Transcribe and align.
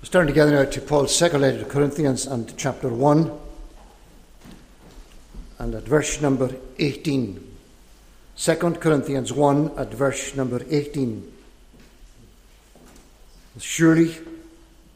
Let's 0.00 0.08
turn 0.08 0.26
together 0.26 0.52
now 0.52 0.64
to 0.64 0.80
Paul's 0.80 1.14
second 1.14 1.42
letter 1.42 1.58
to 1.58 1.66
Corinthians 1.66 2.26
and 2.26 2.56
chapter 2.56 2.88
1 2.88 3.38
and 5.58 5.74
at 5.74 5.82
verse 5.82 6.22
number 6.22 6.48
18. 6.78 7.56
2 8.34 8.56
Corinthians 8.56 9.30
1 9.30 9.72
at 9.76 9.92
verse 9.92 10.34
number 10.34 10.62
18. 10.70 11.30
Surely, 13.58 14.16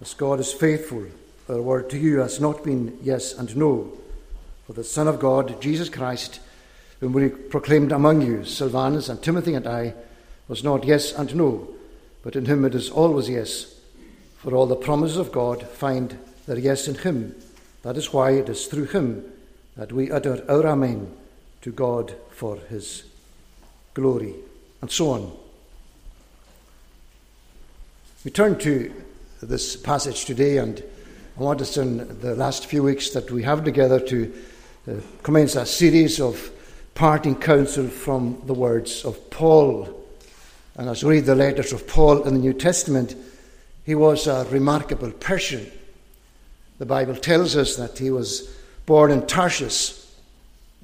as 0.01 0.15
God 0.15 0.41
is 0.41 0.55
faithful, 0.55 1.05
our 1.51 1.61
word 1.61 1.91
to 1.91 1.99
you 1.99 2.21
has 2.21 2.41
not 2.41 2.65
been 2.65 2.99
yes 3.03 3.35
and 3.35 3.55
no. 3.55 3.93
For 4.67 4.73
the 4.73 4.85
Son 4.85 5.07
of 5.07 5.21
God, 5.21 5.61
Jesus 5.61 5.91
Christ, 5.91 6.41
whom 7.01 7.13
we 7.13 7.29
proclaimed 7.29 7.93
among 7.93 8.23
you, 8.23 8.47
Silvanus 8.47 9.11
and 9.11 9.23
Timothy 9.23 9.53
and 9.53 9.67
I, 9.67 9.93
was 10.49 10.65
not 10.65 10.85
yes 10.85 11.13
and 11.13 11.37
no, 11.37 11.69
but 12.23 12.37
in 12.37 12.47
him 12.47 12.65
it 12.65 12.75
is 12.75 12.89
always 12.89 13.29
yes 13.29 13.74
for 14.45 14.55
all 14.55 14.67
the 14.67 14.77
promises 14.77 15.17
of 15.17 15.33
God 15.33 15.67
find 15.67 16.19
their 16.47 16.59
yes 16.59 16.87
in 16.87 16.97
Him. 16.97 17.35
That 17.81 17.97
is 17.97 18.13
why 18.13 18.33
it 18.33 18.51
is 18.51 18.67
through 18.67 18.85
Him 18.85 19.25
that 19.75 19.91
we 19.91 20.11
utter 20.11 20.45
our 20.51 20.67
Amen 20.67 21.11
to 21.63 21.73
God 21.73 22.15
for 22.29 22.59
His 22.69 23.05
glory. 23.95 24.35
And 24.83 24.91
so 24.91 25.13
on. 25.13 25.33
We 28.23 28.31
turn 28.31 28.59
to 28.59 28.93
this 29.43 29.77
passage 29.77 30.27
today, 30.27 30.59
and 30.59 30.83
I 31.39 31.43
want 31.43 31.63
us 31.63 31.79
in 31.79 32.21
the 32.21 32.35
last 32.35 32.67
few 32.67 32.83
weeks 32.83 33.11
that 33.11 33.31
we 33.31 33.45
have 33.45 33.65
together 33.65 33.99
to 33.99 34.35
uh, 34.87 34.93
commence 35.23 35.57
a 35.57 35.65
series 35.65 36.21
of 36.21 36.51
parting 36.95 37.37
counsel 37.37 37.89
from 37.89 38.43
the 38.45 38.53
words 38.53 39.07
of 39.07 39.31
Paul. 39.31 39.89
And 40.77 40.91
as 40.91 41.03
we 41.03 41.15
read 41.15 41.25
the 41.25 41.35
letters 41.35 41.73
of 41.73 41.89
Paul 41.89 42.25
in 42.25 42.35
the 42.35 42.41
New 42.41 42.53
Testament, 42.53 43.17
he 43.85 43.95
was 43.95 44.27
a 44.27 44.47
remarkable 44.51 45.11
person. 45.13 45.71
The 46.79 46.87
Bible 46.87 47.17
tells 47.17 47.57
us 47.57 47.77
that 47.77 47.99
he 47.99 48.11
was 48.11 48.55
born 48.87 49.11
in 49.11 49.27
Tarsus 49.27 50.17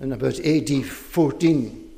in 0.00 0.12
about 0.12 0.38
AD 0.40 0.84
14. 0.84 1.90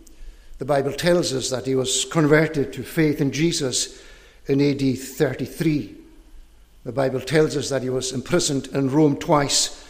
The 0.58 0.64
Bible 0.64 0.92
tells 0.92 1.32
us 1.32 1.50
that 1.50 1.66
he 1.66 1.74
was 1.74 2.04
converted 2.04 2.72
to 2.72 2.82
faith 2.82 3.20
in 3.20 3.32
Jesus 3.32 4.02
in 4.46 4.60
AD 4.60 4.98
33. 4.98 5.96
The 6.84 6.92
Bible 6.92 7.20
tells 7.20 7.56
us 7.56 7.68
that 7.68 7.82
he 7.82 7.90
was 7.90 8.12
imprisoned 8.12 8.68
in 8.68 8.90
Rome 8.90 9.16
twice 9.16 9.84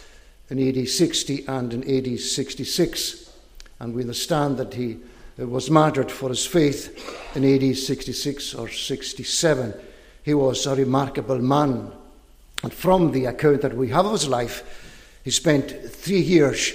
in 0.51 0.59
AD 0.67 0.89
60 0.89 1.47
and 1.47 1.73
in 1.73 1.83
AD 1.85 2.21
66. 2.21 3.33
And 3.81 3.95
we 3.95 4.03
understand 4.03 4.59
that 4.59 4.75
he 4.75 4.99
uh, 5.41 5.47
was 5.47 5.71
martyred 5.71 6.11
for 6.11 6.29
his 6.29 6.47
faith 6.47 7.35
in 7.35 7.45
AD 7.45 7.77
66 7.77 8.55
or 8.55 8.69
67. 8.69 9.75
He 10.23 10.34
was 10.34 10.67
a 10.67 10.75
remarkable 10.75 11.39
man. 11.39 11.91
And 12.62 12.73
from 12.73 13.12
the 13.12 13.27
account 13.27 13.62
that 13.62 13.77
we 13.77 13.89
have 13.89 14.06
of 14.06 14.12
his 14.12 14.29
life, 14.29 15.19
he 15.25 15.31
spent 15.31 15.70
three 15.91 16.20
years 16.20 16.73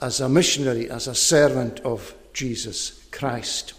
as 0.00 0.20
a 0.20 0.28
missionary, 0.28 0.90
as 0.90 1.06
a 1.06 1.14
servant 1.14 1.80
of 1.80 2.14
Jesus 2.32 3.06
Christ. 3.10 3.74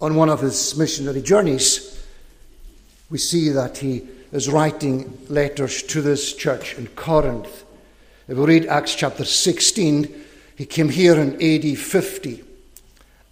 On 0.00 0.14
one 0.14 0.28
of 0.28 0.40
his 0.40 0.76
missionary 0.76 1.22
journeys, 1.22 2.04
we 3.10 3.18
see 3.18 3.50
that 3.50 3.78
he 3.78 4.06
is 4.32 4.48
writing 4.48 5.18
letters 5.28 5.82
to 5.84 6.02
this 6.02 6.34
church 6.34 6.76
in 6.76 6.86
Corinth. 6.88 7.64
If 8.28 8.36
we 8.36 8.44
read 8.44 8.66
Acts 8.66 8.94
chapter 8.94 9.24
16, 9.24 10.24
he 10.56 10.66
came 10.66 10.88
here 10.88 11.18
in 11.18 11.34
AD 11.42 11.78
50 11.78 12.44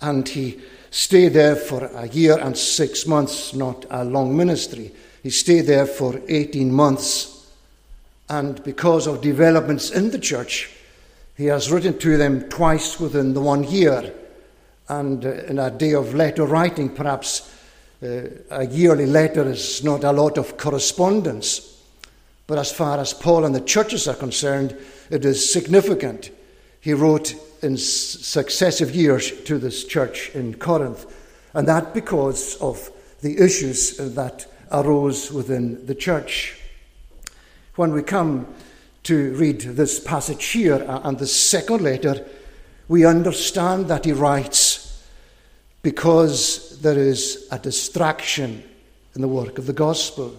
and 0.00 0.28
he 0.28 0.60
stayed 0.96 1.34
there 1.34 1.56
for 1.56 1.84
a 1.84 2.08
year 2.08 2.38
and 2.38 2.56
six 2.56 3.06
months, 3.06 3.52
not 3.52 3.84
a 3.90 4.02
long 4.02 4.34
ministry. 4.34 4.90
He 5.22 5.28
stayed 5.28 5.66
there 5.66 5.84
for 5.84 6.18
18 6.26 6.72
months. 6.72 7.46
And 8.30 8.64
because 8.64 9.06
of 9.06 9.20
developments 9.20 9.90
in 9.90 10.10
the 10.10 10.18
church, 10.18 10.70
he 11.36 11.46
has 11.46 11.70
written 11.70 11.98
to 11.98 12.16
them 12.16 12.48
twice 12.48 12.98
within 12.98 13.34
the 13.34 13.42
one 13.42 13.64
year. 13.64 14.10
And 14.88 15.22
uh, 15.22 15.32
in 15.48 15.58
a 15.58 15.70
day 15.70 15.92
of 15.92 16.14
letter 16.14 16.46
writing, 16.46 16.88
perhaps 16.88 17.54
uh, 18.02 18.28
a 18.50 18.66
yearly 18.66 19.04
letter 19.04 19.46
is 19.46 19.84
not 19.84 20.02
a 20.02 20.12
lot 20.12 20.38
of 20.38 20.56
correspondence. 20.56 21.78
But 22.46 22.56
as 22.56 22.72
far 22.72 22.98
as 22.98 23.12
Paul 23.12 23.44
and 23.44 23.54
the 23.54 23.60
churches 23.60 24.08
are 24.08 24.14
concerned, 24.14 24.74
it 25.10 25.26
is 25.26 25.52
significant. 25.52 26.30
He 26.86 26.94
wrote 26.94 27.34
in 27.64 27.76
successive 27.78 28.94
years 28.94 29.32
to 29.42 29.58
this 29.58 29.82
church 29.82 30.30
in 30.34 30.54
Corinth, 30.54 31.04
and 31.52 31.66
that 31.66 31.92
because 31.92 32.54
of 32.58 32.92
the 33.22 33.42
issues 33.42 33.96
that 33.96 34.46
arose 34.70 35.32
within 35.32 35.84
the 35.84 35.96
church. 35.96 36.56
When 37.74 37.90
we 37.92 38.04
come 38.04 38.46
to 39.02 39.34
read 39.34 39.62
this 39.62 39.98
passage 39.98 40.44
here 40.44 40.86
uh, 40.86 41.00
and 41.02 41.18
the 41.18 41.26
second 41.26 41.80
letter, 41.80 42.24
we 42.86 43.04
understand 43.04 43.88
that 43.88 44.04
he 44.04 44.12
writes 44.12 45.04
because 45.82 46.80
there 46.82 46.96
is 46.96 47.48
a 47.50 47.58
distraction 47.58 48.62
in 49.16 49.22
the 49.22 49.28
work 49.28 49.58
of 49.58 49.66
the 49.66 49.72
gospel. 49.72 50.36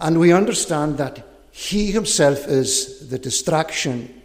And 0.00 0.18
we 0.20 0.32
understand 0.32 0.96
that 0.96 1.22
he 1.50 1.90
himself 1.90 2.48
is 2.48 3.10
the 3.10 3.18
distraction. 3.18 4.17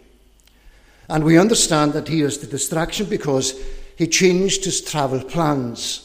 And 1.08 1.24
we 1.24 1.38
understand 1.38 1.92
that 1.92 2.08
he 2.08 2.22
is 2.22 2.38
the 2.38 2.46
distraction 2.46 3.06
because 3.06 3.60
he 3.96 4.06
changed 4.06 4.64
his 4.64 4.80
travel 4.80 5.22
plans. 5.22 6.00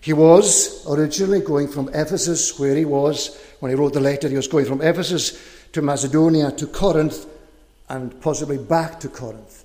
He 0.00 0.12
was 0.12 0.86
originally 0.86 1.40
going 1.40 1.68
from 1.68 1.88
Ephesus, 1.88 2.58
where 2.58 2.76
he 2.76 2.84
was 2.84 3.40
when 3.60 3.70
he 3.70 3.76
wrote 3.76 3.94
the 3.94 4.00
letter. 4.00 4.28
He 4.28 4.36
was 4.36 4.48
going 4.48 4.66
from 4.66 4.82
Ephesus 4.82 5.40
to 5.72 5.80
Macedonia 5.80 6.52
to 6.52 6.66
Corinth 6.66 7.26
and 7.88 8.20
possibly 8.20 8.58
back 8.58 9.00
to 9.00 9.08
Corinth. 9.08 9.64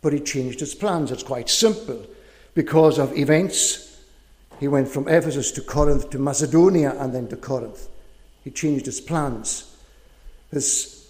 But 0.00 0.12
he 0.12 0.20
changed 0.20 0.60
his 0.60 0.74
plans. 0.74 1.10
It's 1.10 1.22
quite 1.22 1.48
simple. 1.48 2.06
Because 2.54 2.98
of 2.98 3.16
events, 3.16 4.00
he 4.60 4.68
went 4.68 4.88
from 4.88 5.08
Ephesus 5.08 5.50
to 5.52 5.62
Corinth 5.62 6.10
to 6.10 6.18
Macedonia 6.18 6.94
and 7.00 7.12
then 7.12 7.26
to 7.28 7.36
Corinth. 7.36 7.88
He 8.44 8.50
changed 8.50 8.86
his 8.86 9.00
plans. 9.00 9.76
His 10.52 11.08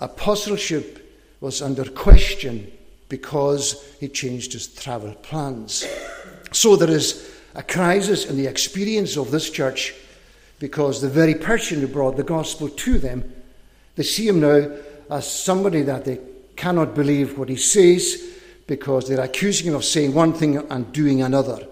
apostleship 0.00 1.07
was 1.40 1.62
under 1.62 1.84
question 1.84 2.70
because 3.08 3.96
he 4.00 4.08
changed 4.08 4.52
his 4.52 4.68
travel 4.68 5.14
plans. 5.14 5.86
So 6.52 6.76
there 6.76 6.90
is 6.90 7.30
a 7.54 7.62
crisis 7.62 8.26
in 8.26 8.36
the 8.36 8.46
experience 8.46 9.16
of 9.16 9.30
this 9.30 9.50
church 9.50 9.94
because 10.58 11.00
the 11.00 11.08
very 11.08 11.34
person 11.34 11.80
who 11.80 11.86
brought 11.86 12.16
the 12.16 12.24
gospel 12.24 12.68
to 12.68 12.98
them, 12.98 13.32
they 13.96 14.02
see 14.02 14.28
him 14.28 14.40
now 14.40 14.70
as 15.10 15.30
somebody 15.30 15.82
that 15.82 16.04
they 16.04 16.18
cannot 16.56 16.94
believe 16.94 17.38
what 17.38 17.48
he 17.48 17.56
says 17.56 18.22
because 18.66 19.08
they're 19.08 19.20
accusing 19.20 19.68
him 19.68 19.74
of 19.74 19.84
saying 19.84 20.12
one 20.12 20.32
thing 20.32 20.56
and 20.56 20.92
doing 20.92 21.22
another. 21.22 21.66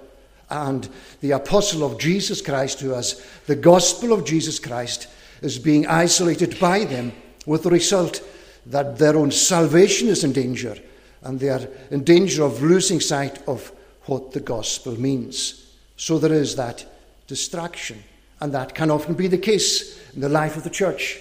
And 0.49 0.89
the 1.21 1.33
apostle 1.33 1.85
of 1.85 1.99
Jesus 1.99 2.41
Christ, 2.41 2.81
who 2.81 2.91
has 2.91 3.25
the 3.47 3.57
gospel 3.57 4.13
of 4.13 4.25
Jesus 4.25 4.59
Christ, 4.59 5.09
is 5.43 5.59
being 5.59 5.87
isolated 5.87 6.59
by 6.59 6.85
them 6.85 7.13
with 7.45 7.65
the 7.65 7.71
result 7.71 8.23
that 8.67 8.99
their 8.99 9.17
own 9.17 9.31
salvation 9.31 10.09
is 10.09 10.25
in 10.25 10.33
danger 10.33 10.77
and 11.23 11.41
they 11.41 11.49
are 11.49 11.69
in 11.91 12.05
danger 12.05 12.45
of 12.45 12.63
losing 12.63 13.01
sight 13.01 13.47
of 13.49 13.73
what 14.03 14.33
the 14.33 14.41
gospel 14.41 14.99
means. 15.01 15.75
So 15.97 16.19
there 16.19 16.33
is 16.33 16.57
that 16.57 16.85
distraction, 17.27 18.03
and 18.41 18.53
that 18.53 18.75
can 18.75 18.91
often 18.91 19.15
be 19.15 19.27
the 19.27 19.39
case 19.39 19.99
in 20.15 20.21
the 20.21 20.29
life 20.29 20.57
of 20.57 20.63
the 20.63 20.71
church. 20.71 21.21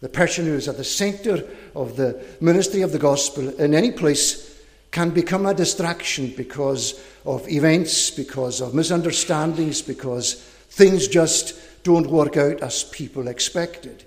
The 0.00 0.08
person 0.08 0.44
who 0.44 0.54
is 0.54 0.68
at 0.68 0.76
the 0.76 0.84
centre 0.84 1.44
of 1.74 1.96
the 1.96 2.22
ministry 2.40 2.82
of 2.82 2.92
the 2.92 2.98
gospel 2.98 3.48
in 3.58 3.74
any 3.74 3.90
place 3.90 4.60
can 4.90 5.10
become 5.10 5.46
a 5.46 5.54
distraction 5.54 6.32
because 6.36 7.02
of 7.24 7.48
events, 7.48 8.10
because 8.10 8.60
of 8.60 8.74
misunderstandings, 8.74 9.82
because 9.82 10.34
things 10.70 11.08
just 11.08 11.58
don't 11.84 12.08
work 12.08 12.36
out 12.36 12.60
as 12.60 12.84
people 12.84 13.28
expected. 13.28 14.04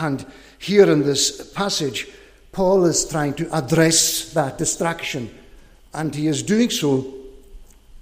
And 0.00 0.24
here 0.58 0.90
in 0.90 1.02
this 1.02 1.52
passage, 1.52 2.08
Paul 2.52 2.86
is 2.86 3.06
trying 3.06 3.34
to 3.34 3.56
address 3.56 4.32
that 4.32 4.56
distraction, 4.56 5.32
and 5.92 6.14
he 6.14 6.26
is 6.26 6.42
doing 6.42 6.70
so 6.70 7.14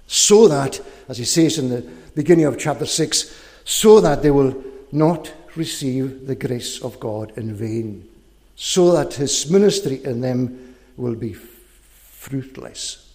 so 0.07 0.47
that, 0.47 0.81
as 1.07 1.17
he 1.17 1.25
says 1.25 1.59
in 1.59 1.69
the 1.69 1.87
beginning 2.15 2.45
of 2.45 2.57
chapter 2.57 2.85
6, 2.85 3.35
so 3.65 3.99
that 3.99 4.23
they 4.23 4.31
will 4.31 4.55
not 4.91 5.31
receive 5.55 6.25
the 6.25 6.35
grace 6.35 6.81
of 6.81 6.99
God 6.99 7.33
in 7.37 7.53
vain, 7.53 8.07
so 8.55 8.93
that 8.93 9.13
his 9.15 9.51
ministry 9.51 10.03
in 10.03 10.21
them 10.21 10.75
will 10.97 11.15
be 11.15 11.33
fruitless. 11.33 13.13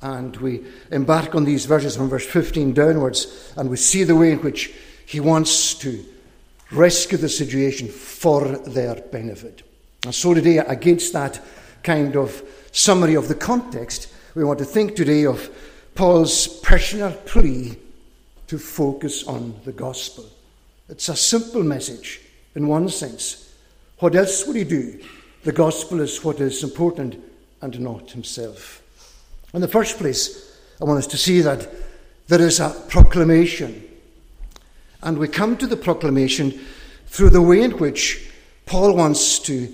And 0.00 0.36
we 0.36 0.64
embark 0.92 1.34
on 1.34 1.44
these 1.44 1.66
verses 1.66 1.96
from 1.96 2.08
verse 2.08 2.26
15 2.26 2.72
downwards, 2.74 3.52
and 3.56 3.68
we 3.68 3.76
see 3.76 4.04
the 4.04 4.16
way 4.16 4.32
in 4.32 4.38
which 4.38 4.72
he 5.04 5.18
wants 5.20 5.74
to 5.74 6.04
rescue 6.74 7.18
the 7.18 7.28
situation 7.28 7.88
for 7.88 8.44
their 8.58 8.96
benefit. 8.96 9.62
And 10.04 10.14
so 10.14 10.34
today, 10.34 10.58
against 10.58 11.12
that 11.12 11.40
kind 11.82 12.16
of 12.16 12.42
summary 12.72 13.14
of 13.14 13.28
the 13.28 13.34
context, 13.34 14.12
we 14.34 14.44
want 14.44 14.58
to 14.58 14.64
think 14.64 14.96
today 14.96 15.24
of 15.24 15.48
Paul's 15.94 16.48
personal 16.60 17.12
plea 17.12 17.76
to 18.48 18.58
focus 18.58 19.24
on 19.26 19.58
the 19.64 19.72
gospel. 19.72 20.28
It's 20.88 21.08
a 21.08 21.16
simple 21.16 21.62
message 21.62 22.20
in 22.54 22.68
one 22.68 22.88
sense. 22.88 23.54
What 23.98 24.14
else 24.14 24.46
would 24.46 24.56
he 24.56 24.64
do? 24.64 25.00
The 25.44 25.52
gospel 25.52 26.00
is 26.00 26.22
what 26.24 26.40
is 26.40 26.62
important 26.62 27.22
and 27.62 27.80
not 27.80 28.10
himself. 28.10 28.82
In 29.54 29.60
the 29.60 29.68
first 29.68 29.98
place, 29.98 30.58
I 30.80 30.84
want 30.84 30.98
us 30.98 31.06
to 31.08 31.16
see 31.16 31.40
that 31.42 31.68
there 32.26 32.42
is 32.42 32.60
a 32.60 32.70
proclamation. 32.88 33.88
And 35.04 35.18
we 35.18 35.28
come 35.28 35.56
to 35.58 35.66
the 35.66 35.76
proclamation 35.76 36.58
through 37.06 37.30
the 37.30 37.42
way 37.42 37.60
in 37.62 37.72
which 37.72 38.28
Paul 38.66 38.96
wants 38.96 39.38
to 39.40 39.72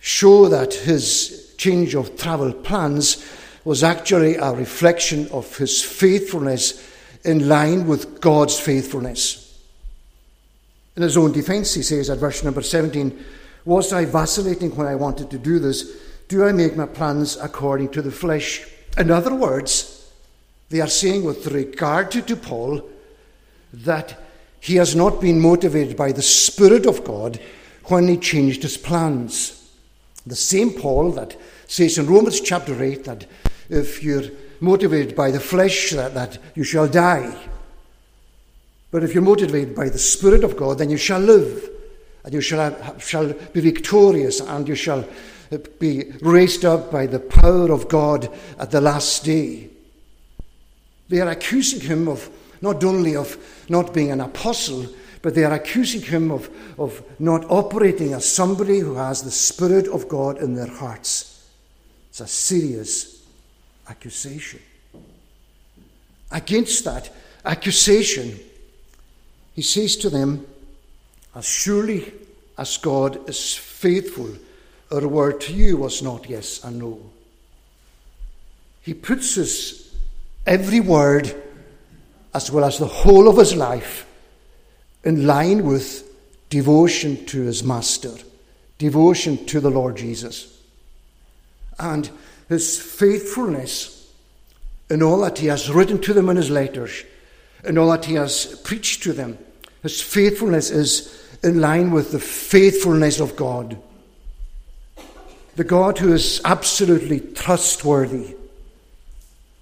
show 0.00 0.48
that 0.48 0.74
his 0.74 1.54
change 1.56 1.94
of 1.94 2.18
travel 2.18 2.52
plans 2.52 3.24
was 3.64 3.82
actually 3.82 4.34
a 4.34 4.52
reflection 4.52 5.28
of 5.28 5.56
his 5.56 5.82
faithfulness 5.82 6.90
in 7.24 7.48
line 7.48 7.86
with 7.86 8.20
God's 8.20 8.58
faithfulness. 8.58 9.40
In 10.96 11.02
his 11.02 11.16
own 11.16 11.32
defense, 11.32 11.72
he 11.72 11.82
says 11.82 12.10
at 12.10 12.18
verse 12.18 12.44
number 12.44 12.60
17, 12.60 13.24
Was 13.64 13.92
I 13.92 14.04
vacillating 14.04 14.76
when 14.76 14.86
I 14.86 14.96
wanted 14.96 15.30
to 15.30 15.38
do 15.38 15.58
this? 15.58 15.90
Do 16.28 16.44
I 16.44 16.52
make 16.52 16.76
my 16.76 16.86
plans 16.86 17.36
according 17.36 17.90
to 17.90 18.02
the 18.02 18.12
flesh? 18.12 18.66
In 18.98 19.10
other 19.10 19.34
words, 19.34 20.12
they 20.70 20.80
are 20.80 20.88
saying 20.88 21.24
with 21.24 21.46
regard 21.46 22.10
to, 22.10 22.22
to 22.22 22.36
Paul 22.36 22.82
that 23.72 24.20
he 24.64 24.76
has 24.76 24.96
not 24.96 25.20
been 25.20 25.38
motivated 25.38 25.94
by 25.94 26.10
the 26.10 26.22
Spirit 26.22 26.86
of 26.86 27.04
God 27.04 27.38
when 27.84 28.08
he 28.08 28.16
changed 28.16 28.62
his 28.62 28.78
plans. 28.78 29.70
The 30.24 30.34
same 30.34 30.70
Paul 30.70 31.12
that 31.12 31.36
says 31.66 31.98
in 31.98 32.06
Romans 32.06 32.40
chapter 32.40 32.82
8 32.82 33.04
that 33.04 33.26
if 33.68 34.02
you're 34.02 34.30
motivated 34.60 35.14
by 35.14 35.30
the 35.30 35.38
flesh, 35.38 35.90
that, 35.90 36.14
that 36.14 36.38
you 36.54 36.64
shall 36.64 36.88
die. 36.88 37.36
But 38.90 39.04
if 39.04 39.12
you're 39.12 39.22
motivated 39.22 39.74
by 39.74 39.90
the 39.90 39.98
Spirit 39.98 40.44
of 40.44 40.56
God, 40.56 40.78
then 40.78 40.88
you 40.88 40.96
shall 40.96 41.20
live, 41.20 41.68
and 42.24 42.32
you 42.32 42.40
shall, 42.40 42.98
shall 42.98 43.34
be 43.34 43.60
victorious, 43.60 44.40
and 44.40 44.66
you 44.66 44.76
shall 44.76 45.06
be 45.78 46.10
raised 46.22 46.64
up 46.64 46.90
by 46.90 47.04
the 47.06 47.20
power 47.20 47.70
of 47.70 47.88
God 47.88 48.34
at 48.58 48.70
the 48.70 48.80
last 48.80 49.26
day. 49.26 49.68
They 51.10 51.20
are 51.20 51.28
accusing 51.28 51.80
him 51.80 52.08
of 52.08 52.30
not 52.60 52.82
only 52.84 53.16
of 53.16 53.36
not 53.68 53.94
being 53.94 54.10
an 54.10 54.20
apostle, 54.20 54.86
but 55.22 55.34
they 55.34 55.44
are 55.44 55.54
accusing 55.54 56.02
him 56.02 56.30
of, 56.30 56.50
of 56.78 57.02
not 57.18 57.50
operating 57.50 58.12
as 58.12 58.30
somebody 58.30 58.80
who 58.80 58.94
has 58.94 59.22
the 59.22 59.30
Spirit 59.30 59.88
of 59.88 60.08
God 60.08 60.38
in 60.38 60.54
their 60.54 60.66
hearts. 60.66 61.48
It's 62.10 62.20
a 62.20 62.26
serious 62.26 63.24
accusation. 63.88 64.60
Against 66.30 66.84
that 66.84 67.10
accusation, 67.44 68.38
he 69.54 69.62
says 69.62 69.96
to 69.96 70.10
them, 70.10 70.46
As 71.34 71.46
surely 71.46 72.12
as 72.58 72.76
God 72.76 73.28
is 73.28 73.54
faithful, 73.54 74.30
our 74.92 75.08
word 75.08 75.40
to 75.42 75.52
you 75.52 75.76
was 75.76 76.02
not 76.02 76.28
yes 76.28 76.62
and 76.62 76.78
no. 76.78 77.00
He 78.82 78.94
puts 78.94 79.36
his 79.36 79.94
every 80.46 80.80
word, 80.80 81.34
as 82.34 82.50
well 82.50 82.64
as 82.64 82.78
the 82.78 82.86
whole 82.86 83.28
of 83.28 83.36
his 83.36 83.54
life, 83.54 84.06
in 85.04 85.26
line 85.26 85.64
with 85.64 86.02
devotion 86.50 87.24
to 87.26 87.42
his 87.42 87.62
master, 87.62 88.12
devotion 88.78 89.44
to 89.46 89.60
the 89.60 89.70
Lord 89.70 89.96
Jesus. 89.96 90.60
And 91.78 92.10
his 92.48 92.80
faithfulness 92.80 94.12
in 94.90 95.02
all 95.02 95.20
that 95.20 95.38
he 95.38 95.46
has 95.46 95.70
written 95.70 96.00
to 96.02 96.12
them 96.12 96.28
in 96.28 96.36
his 96.36 96.50
letters, 96.50 97.04
in 97.64 97.78
all 97.78 97.90
that 97.90 98.04
he 98.04 98.14
has 98.14 98.60
preached 98.64 99.02
to 99.04 99.12
them. 99.12 99.38
His 99.82 100.00
faithfulness 100.00 100.70
is 100.70 101.22
in 101.42 101.60
line 101.60 101.90
with 101.90 102.12
the 102.12 102.20
faithfulness 102.20 103.20
of 103.20 103.36
God. 103.36 103.76
The 105.56 105.64
God 105.64 105.98
who 105.98 106.12
is 106.12 106.40
absolutely 106.44 107.20
trustworthy. 107.20 108.34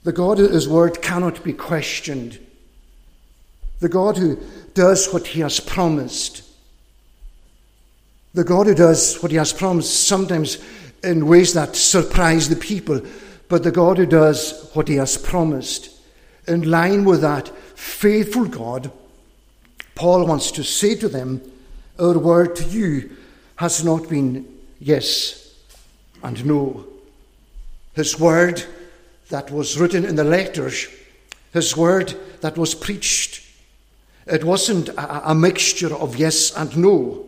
The 0.04 0.12
God 0.12 0.38
whose 0.38 0.68
word 0.68 1.02
cannot 1.02 1.44
be 1.44 1.52
questioned. 1.52 2.38
The 3.82 3.88
God 3.88 4.16
who 4.16 4.38
does 4.74 5.12
what 5.12 5.26
he 5.26 5.40
has 5.40 5.58
promised. 5.58 6.44
The 8.32 8.44
God 8.44 8.68
who 8.68 8.76
does 8.76 9.20
what 9.20 9.32
he 9.32 9.38
has 9.38 9.52
promised 9.52 10.06
sometimes 10.06 10.58
in 11.02 11.26
ways 11.26 11.52
that 11.54 11.74
surprise 11.74 12.48
the 12.48 12.54
people, 12.54 13.00
but 13.48 13.64
the 13.64 13.72
God 13.72 13.98
who 13.98 14.06
does 14.06 14.70
what 14.72 14.86
he 14.86 14.94
has 14.94 15.18
promised. 15.18 15.90
In 16.46 16.70
line 16.70 17.04
with 17.04 17.22
that 17.22 17.48
faithful 17.76 18.44
God, 18.44 18.92
Paul 19.96 20.28
wants 20.28 20.52
to 20.52 20.62
say 20.62 20.94
to 20.94 21.08
them, 21.08 21.42
Our 21.98 22.16
word 22.18 22.54
to 22.56 22.64
you 22.64 23.16
has 23.56 23.84
not 23.84 24.08
been 24.08 24.46
yes 24.78 25.56
and 26.22 26.46
no. 26.46 26.86
His 27.94 28.16
word 28.16 28.64
that 29.30 29.50
was 29.50 29.76
written 29.76 30.04
in 30.04 30.14
the 30.14 30.22
letters, 30.22 30.86
his 31.52 31.76
word 31.76 32.14
that 32.42 32.56
was 32.56 32.76
preached, 32.76 33.40
it 34.26 34.44
wasn't 34.44 34.88
a, 34.90 35.30
a 35.30 35.34
mixture 35.34 35.94
of 35.94 36.16
yes 36.16 36.54
and 36.56 36.76
no. 36.76 37.26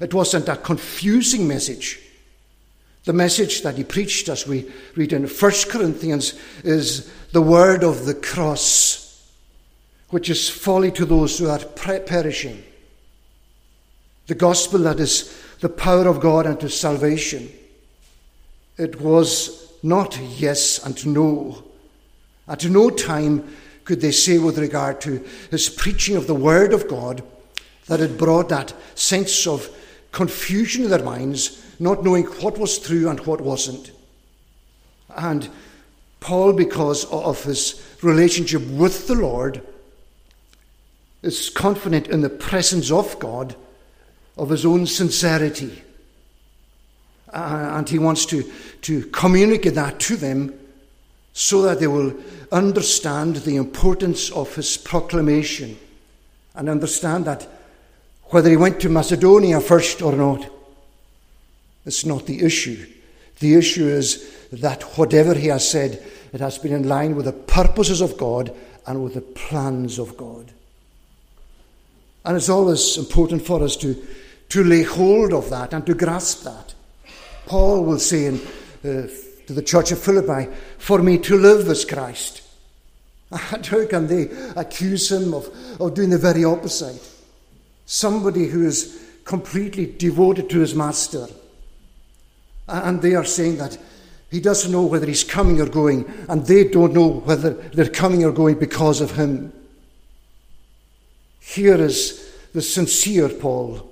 It 0.00 0.14
wasn't 0.14 0.48
a 0.48 0.56
confusing 0.56 1.48
message. 1.48 2.00
The 3.04 3.12
message 3.12 3.62
that 3.62 3.76
he 3.76 3.84
preached, 3.84 4.28
as 4.28 4.46
we 4.46 4.70
read 4.94 5.12
in 5.12 5.26
1 5.26 5.52
Corinthians, 5.68 6.34
is 6.62 7.10
the 7.32 7.42
word 7.42 7.82
of 7.82 8.04
the 8.04 8.14
cross, 8.14 9.26
which 10.10 10.28
is 10.28 10.48
folly 10.48 10.92
to 10.92 11.04
those 11.04 11.38
who 11.38 11.48
are 11.48 11.58
perishing. 11.58 12.62
The 14.26 14.34
gospel 14.34 14.80
that 14.80 15.00
is 15.00 15.34
the 15.60 15.70
power 15.70 16.06
of 16.06 16.20
God 16.20 16.46
unto 16.46 16.68
salvation. 16.68 17.48
It 18.76 19.00
was 19.00 19.72
not 19.82 20.18
yes 20.36 20.84
and 20.84 21.06
no. 21.06 21.64
At 22.46 22.64
no 22.66 22.90
time 22.90 23.56
could 23.88 24.02
they 24.02 24.12
say, 24.12 24.36
with 24.36 24.58
regard 24.58 25.00
to 25.00 25.24
his 25.50 25.70
preaching 25.70 26.14
of 26.14 26.26
the 26.26 26.34
word 26.34 26.74
of 26.74 26.86
God, 26.88 27.22
that 27.86 28.02
it 28.02 28.18
brought 28.18 28.50
that 28.50 28.74
sense 28.94 29.46
of 29.46 29.74
confusion 30.12 30.84
in 30.84 30.90
their 30.90 31.02
minds 31.02 31.64
not 31.80 32.04
knowing 32.04 32.24
what 32.42 32.58
was 32.58 32.78
true 32.78 33.08
and 33.08 33.18
what 33.20 33.40
wasn't. 33.40 33.90
And 35.16 35.48
Paul, 36.20 36.52
because 36.52 37.06
of 37.06 37.42
his 37.44 37.82
relationship 38.02 38.60
with 38.66 39.06
the 39.06 39.14
Lord, 39.14 39.62
is 41.22 41.48
confident 41.48 42.08
in 42.08 42.20
the 42.20 42.28
presence 42.28 42.90
of 42.90 43.18
God, 43.18 43.56
of 44.36 44.50
his 44.50 44.66
own 44.66 44.86
sincerity. 44.86 45.82
And 47.32 47.88
he 47.88 47.98
wants 47.98 48.26
to, 48.26 48.52
to 48.82 49.06
communicate 49.06 49.76
that 49.76 49.98
to 50.00 50.16
them 50.16 50.52
so 51.38 51.62
that 51.62 51.78
they 51.78 51.86
will 51.86 52.12
understand 52.50 53.36
the 53.36 53.54
importance 53.54 54.28
of 54.32 54.52
his 54.56 54.76
proclamation 54.76 55.78
and 56.56 56.68
understand 56.68 57.26
that 57.26 57.46
whether 58.24 58.50
he 58.50 58.56
went 58.56 58.80
to 58.80 58.88
Macedonia 58.88 59.60
first 59.60 60.02
or 60.02 60.16
not, 60.16 60.50
it's 61.86 62.04
not 62.04 62.26
the 62.26 62.44
issue. 62.44 62.84
The 63.38 63.54
issue 63.54 63.86
is 63.86 64.28
that 64.50 64.82
whatever 64.98 65.32
he 65.32 65.46
has 65.46 65.70
said, 65.70 66.04
it 66.32 66.40
has 66.40 66.58
been 66.58 66.72
in 66.72 66.88
line 66.88 67.14
with 67.14 67.26
the 67.26 67.32
purposes 67.32 68.00
of 68.00 68.18
God 68.18 68.52
and 68.84 69.04
with 69.04 69.14
the 69.14 69.20
plans 69.20 70.00
of 70.00 70.16
God. 70.16 70.50
And 72.24 72.36
it's 72.36 72.48
always 72.48 72.98
important 72.98 73.46
for 73.46 73.62
us 73.62 73.76
to, 73.76 73.94
to 74.48 74.64
lay 74.64 74.82
hold 74.82 75.32
of 75.32 75.50
that 75.50 75.72
and 75.72 75.86
to 75.86 75.94
grasp 75.94 76.42
that. 76.42 76.74
Paul 77.46 77.84
will 77.84 78.00
say 78.00 78.24
in, 78.24 78.40
uh, 78.84 79.06
to 79.48 79.54
the 79.54 79.62
church 79.62 79.90
of 79.92 79.98
Philippi, 79.98 80.52
For 80.76 81.00
me 81.00 81.16
to 81.18 81.36
live 81.36 81.66
is 81.68 81.84
Christ. 81.84 82.42
And 83.30 83.64
how 83.66 83.86
can 83.86 84.06
they 84.06 84.28
accuse 84.56 85.10
him 85.10 85.34
of, 85.34 85.48
of 85.80 85.94
doing 85.94 86.10
the 86.10 86.18
very 86.18 86.44
opposite? 86.44 87.00
Somebody 87.84 88.46
who 88.46 88.66
is 88.66 89.02
completely 89.24 89.86
devoted 89.86 90.48
to 90.50 90.60
his 90.60 90.74
master 90.74 91.26
and 92.68 93.00
they 93.00 93.14
are 93.14 93.24
saying 93.24 93.56
that 93.56 93.78
he 94.30 94.40
doesn't 94.40 94.70
know 94.70 94.84
whether 94.84 95.06
he's 95.06 95.24
coming 95.24 95.60
or 95.60 95.66
going, 95.66 96.04
and 96.28 96.44
they 96.44 96.64
don't 96.64 96.92
know 96.92 97.08
whether 97.08 97.50
they're 97.50 97.88
coming 97.88 98.24
or 98.24 98.32
going 98.32 98.58
because 98.58 99.00
of 99.00 99.12
him. 99.12 99.52
Here 101.40 101.76
is 101.76 102.30
the 102.52 102.60
sincere 102.60 103.30
Paul, 103.30 103.90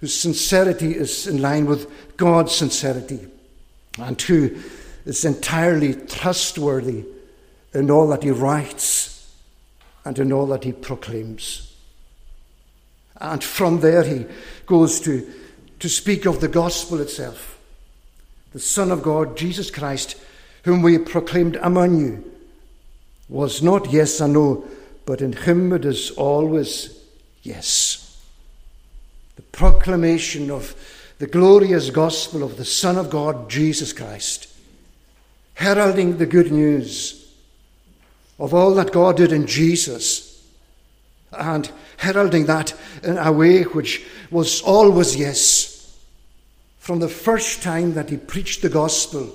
whose 0.00 0.18
sincerity 0.18 0.94
is 0.94 1.26
in 1.26 1.42
line 1.42 1.66
with 1.66 2.16
God's 2.16 2.54
sincerity, 2.54 3.26
and 3.98 4.20
who 4.20 4.56
is 5.04 5.24
entirely 5.24 5.94
trustworthy 5.94 7.04
in 7.72 7.90
all 7.90 8.08
that 8.08 8.22
he 8.22 8.30
writes 8.30 9.34
and 10.04 10.18
in 10.18 10.32
all 10.32 10.46
that 10.46 10.64
he 10.64 10.72
proclaims. 10.72 11.74
And 13.20 13.42
from 13.42 13.80
there 13.80 14.02
he 14.02 14.26
goes 14.66 15.00
to, 15.00 15.30
to 15.80 15.88
speak 15.88 16.26
of 16.26 16.40
the 16.40 16.48
gospel 16.48 17.00
itself 17.00 17.54
the 18.54 18.60
Son 18.60 18.92
of 18.92 19.02
God, 19.02 19.36
Jesus 19.36 19.68
Christ, 19.68 20.16
whom 20.62 20.80
we 20.80 20.96
proclaimed 20.96 21.56
among 21.56 21.98
you, 21.98 22.32
was 23.28 23.62
not 23.64 23.92
yes 23.92 24.20
and 24.20 24.32
no, 24.32 24.64
but 25.06 25.20
in 25.20 25.32
Him 25.32 25.72
it 25.72 25.84
is 25.84 26.12
always 26.12 26.96
yes. 27.42 28.24
The 29.34 29.42
proclamation 29.42 30.52
of 30.52 30.76
the 31.18 31.26
glorious 31.26 31.90
gospel 31.90 32.42
of 32.42 32.56
the 32.56 32.64
Son 32.64 32.96
of 32.96 33.10
God, 33.10 33.48
Jesus 33.48 33.92
Christ, 33.92 34.48
heralding 35.54 36.18
the 36.18 36.26
good 36.26 36.50
news 36.50 37.32
of 38.38 38.52
all 38.52 38.74
that 38.74 38.92
God 38.92 39.16
did 39.16 39.32
in 39.32 39.46
Jesus, 39.46 40.44
and 41.32 41.70
heralding 41.98 42.46
that 42.46 42.74
in 43.02 43.16
a 43.18 43.32
way 43.32 43.62
which 43.62 44.04
was 44.30 44.60
always 44.62 45.16
yes. 45.16 45.96
From 46.78 46.98
the 46.98 47.08
first 47.08 47.62
time 47.62 47.94
that 47.94 48.10
he 48.10 48.16
preached 48.16 48.62
the 48.62 48.68
gospel, 48.68 49.32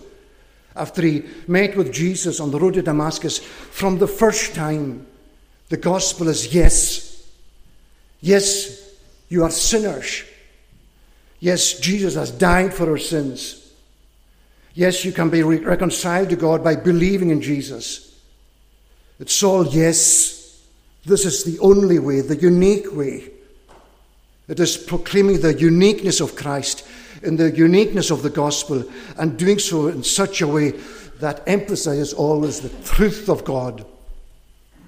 after 0.75 1.01
he 1.01 1.23
met 1.47 1.75
with 1.75 1.91
Jesus 1.91 2.39
on 2.39 2.51
the 2.51 2.59
road 2.59 2.75
to 2.75 2.81
Damascus, 2.81 3.39
from 3.39 3.97
the 3.97 4.07
first 4.07 4.53
time, 4.53 5.07
the 5.69 5.77
gospel 5.77 6.27
is 6.27 6.53
yes. 6.53 7.27
Yes, 8.21 8.93
you 9.29 9.43
are 9.43 9.51
sinners. 9.51 10.23
Yes, 11.39 11.79
Jesus 11.79 12.15
has 12.15 12.31
died 12.31 12.73
for 12.73 12.89
our 12.89 12.97
sins. 12.97 13.71
Yes, 14.73 15.05
you 15.05 15.11
can 15.11 15.29
be 15.29 15.43
re- 15.43 15.59
reconciled 15.59 16.29
to 16.29 16.35
God 16.35 16.63
by 16.63 16.75
believing 16.75 17.29
in 17.29 17.41
Jesus. 17.41 18.19
It's 19.19 19.41
all 19.43 19.65
yes. 19.65 20.65
This 21.05 21.25
is 21.25 21.43
the 21.43 21.59
only 21.59 21.99
way, 21.99 22.21
the 22.21 22.35
unique 22.35 22.93
way. 22.93 23.31
It 24.47 24.59
is 24.59 24.77
proclaiming 24.77 25.41
the 25.41 25.57
uniqueness 25.57 26.21
of 26.21 26.35
Christ 26.35 26.87
in 27.23 27.35
the 27.35 27.51
uniqueness 27.51 28.11
of 28.11 28.23
the 28.23 28.29
gospel 28.29 28.83
and 29.17 29.37
doing 29.37 29.59
so 29.59 29.87
in 29.87 30.03
such 30.03 30.41
a 30.41 30.47
way 30.47 30.71
that 31.19 31.43
emphasizes 31.47 32.13
always 32.13 32.61
the 32.61 32.69
truth 32.83 33.29
of 33.29 33.43
God. 33.43 33.85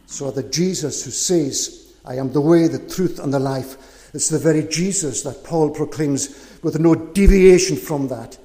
So 0.08 0.31
that 0.31 0.51
Jesus, 0.51 1.05
who 1.05 1.12
says, 1.12 1.93
I 2.03 2.15
am 2.15 2.34
the 2.34 2.41
way, 2.41 2.67
the 2.67 2.79
truth, 2.79 3.20
and 3.20 3.34
the 3.34 3.39
life, 3.39 4.00
it's 4.13 4.29
the 4.29 4.39
very 4.39 4.63
Jesus 4.63 5.23
that 5.23 5.43
Paul 5.43 5.69
proclaims 5.69 6.57
with 6.63 6.79
no 6.79 6.95
deviation 6.95 7.77
from 7.77 8.07
that. 8.09 8.37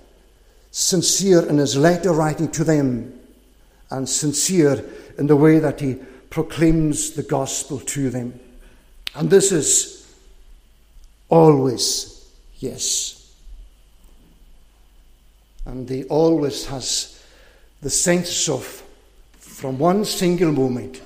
Sincere 0.71 1.47
in 1.49 1.59
his 1.59 1.77
letter 1.77 2.13
writing 2.13 2.51
to 2.53 2.65
them, 2.65 3.19
and 3.91 4.09
sincere 4.09 4.85
in 5.19 5.27
the 5.27 5.37
way 5.37 5.59
that 5.59 5.81
he 5.81 5.97
proclaims 6.31 7.13
the 7.13 7.23
gospel 7.23 7.81
to 7.81 8.11
them. 8.11 8.39
And 9.15 9.31
this 9.31 9.53
is 9.53 10.07
always 11.29 12.31
yes. 12.59 13.35
And 15.65 15.89
he 15.89 16.05
always 16.05 16.67
has 16.67 17.25
the 17.81 17.91
sense 17.91 18.49
of, 18.49 18.83
from 19.39 19.79
one 19.79 20.05
single 20.05 20.53
moment, 20.53 21.01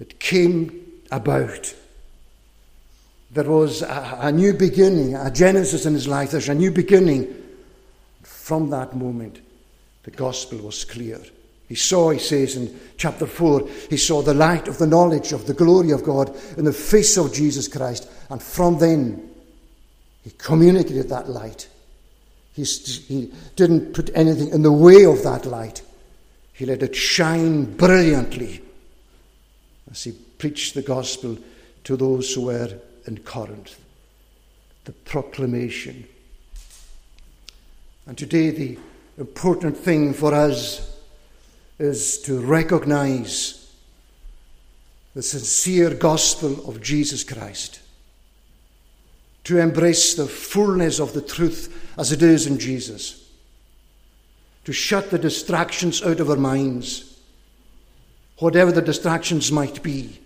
it 0.00 0.20
came 0.20 1.00
about. 1.10 1.74
There 3.34 3.44
was 3.44 3.82
a, 3.82 4.18
a 4.22 4.32
new 4.32 4.54
beginning, 4.54 5.14
a 5.14 5.30
genesis 5.30 5.86
in 5.86 5.92
his 5.92 6.08
life. 6.08 6.30
There's 6.30 6.48
a 6.48 6.54
new 6.54 6.70
beginning. 6.70 7.42
From 8.22 8.70
that 8.70 8.96
moment, 8.96 9.40
the 10.04 10.10
gospel 10.10 10.58
was 10.58 10.84
clear. 10.84 11.20
He 11.68 11.74
saw, 11.74 12.10
he 12.10 12.18
says 12.18 12.56
in 12.56 12.78
chapter 12.96 13.26
4, 13.26 13.68
he 13.90 13.96
saw 13.96 14.22
the 14.22 14.34
light 14.34 14.68
of 14.68 14.78
the 14.78 14.86
knowledge 14.86 15.32
of 15.32 15.46
the 15.46 15.54
glory 15.54 15.90
of 15.90 16.04
God 16.04 16.34
in 16.56 16.64
the 16.64 16.72
face 16.72 17.16
of 17.16 17.32
Jesus 17.32 17.68
Christ. 17.68 18.08
And 18.30 18.42
from 18.42 18.78
then, 18.78 19.30
he 20.22 20.30
communicated 20.30 21.08
that 21.08 21.28
light 21.28 21.68
he, 22.54 22.62
he 22.62 23.32
didn't 23.56 23.94
put 23.94 24.10
anything 24.14 24.50
in 24.50 24.62
the 24.62 24.72
way 24.72 25.04
of 25.04 25.22
that 25.24 25.44
light. 25.44 25.82
He 26.52 26.64
let 26.64 26.84
it 26.84 26.94
shine 26.94 27.64
brilliantly 27.76 28.62
as 29.90 30.04
he 30.04 30.12
preached 30.12 30.74
the 30.74 30.82
gospel 30.82 31.36
to 31.82 31.96
those 31.96 32.32
who 32.32 32.42
were 32.42 32.78
in 33.06 33.18
Corinth. 33.18 33.80
The 34.84 34.92
proclamation. 34.92 36.06
And 38.06 38.18
today, 38.18 38.50
the 38.50 38.78
important 39.18 39.76
thing 39.76 40.12
for 40.12 40.34
us 40.34 40.98
is 41.78 42.18
to 42.22 42.40
recognize 42.40 43.72
the 45.14 45.22
sincere 45.22 45.94
gospel 45.94 46.68
of 46.68 46.82
Jesus 46.82 47.24
Christ 47.24 47.80
to 49.44 49.58
embrace 49.58 50.14
the 50.14 50.26
fullness 50.26 50.98
of 50.98 51.12
the 51.12 51.20
truth 51.20 51.92
as 51.98 52.12
it 52.12 52.22
is 52.22 52.46
in 52.46 52.58
Jesus, 52.58 53.28
to 54.64 54.72
shut 54.72 55.10
the 55.10 55.18
distractions 55.18 56.02
out 56.02 56.18
of 56.18 56.30
our 56.30 56.36
minds, 56.36 57.20
whatever 58.38 58.72
the 58.72 58.82
distractions 58.82 59.52
might 59.52 59.82
be, 59.82 60.18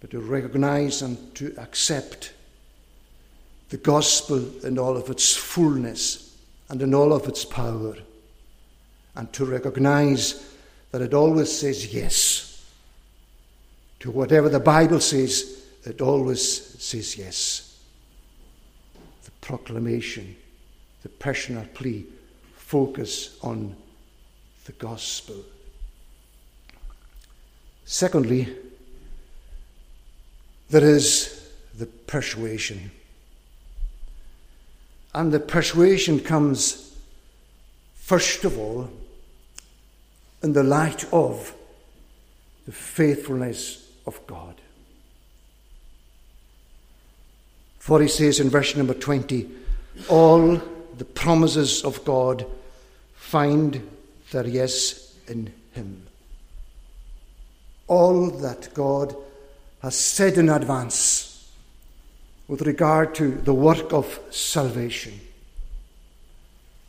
but 0.00 0.10
to 0.10 0.20
recognize 0.20 1.02
and 1.02 1.34
to 1.34 1.54
accept 1.58 2.32
the 3.70 3.76
gospel 3.76 4.64
in 4.64 4.78
all 4.78 4.96
of 4.96 5.10
its 5.10 5.36
fullness 5.36 6.36
and 6.68 6.80
in 6.82 6.94
all 6.94 7.12
of 7.12 7.26
its 7.26 7.44
power, 7.44 7.96
and 9.16 9.32
to 9.32 9.44
recognize 9.44 10.54
that 10.90 11.02
it 11.02 11.14
always 11.14 11.56
says 11.56 11.92
yes. 11.92 12.70
To 14.00 14.10
whatever 14.10 14.48
the 14.48 14.60
Bible 14.60 15.00
says, 15.00 15.64
it 15.84 16.00
always 16.00 16.82
says 16.82 17.16
yes 17.16 17.80
The 19.24 19.30
proclamation, 19.40 20.36
the 21.02 21.08
personal 21.08 21.64
plea, 21.74 22.06
focus 22.54 23.38
on 23.42 23.74
the 24.66 24.72
gospel. 24.72 25.36
Secondly, 27.86 28.54
there 30.70 30.84
is 30.84 31.50
the 31.76 31.86
persuasion. 31.86 32.90
And 35.14 35.32
the 35.32 35.40
persuasion 35.40 36.20
comes, 36.20 36.94
first 37.94 38.44
of 38.44 38.58
all, 38.58 38.90
in 40.42 40.52
the 40.52 40.62
light 40.62 41.04
of 41.12 41.54
the 42.66 42.72
faithfulness 42.72 43.90
of 44.06 44.24
God. 44.26 44.54
For 47.78 48.02
he 48.02 48.08
says 48.08 48.38
in 48.38 48.50
verse 48.50 48.76
number 48.76 48.94
20, 48.94 49.48
all 50.08 50.60
the 50.98 51.04
promises 51.04 51.82
of 51.84 52.04
God 52.04 52.44
find 53.14 53.88
their 54.30 54.46
yes 54.46 55.14
in 55.26 55.52
him. 55.72 56.06
All 57.86 58.30
that 58.30 58.74
God 58.74 59.16
has 59.82 59.98
said 59.98 60.38
in 60.38 60.48
advance 60.48 61.50
with 62.48 62.62
regard 62.62 63.14
to 63.14 63.30
the 63.30 63.54
work 63.54 63.92
of 63.92 64.18
salvation. 64.30 65.20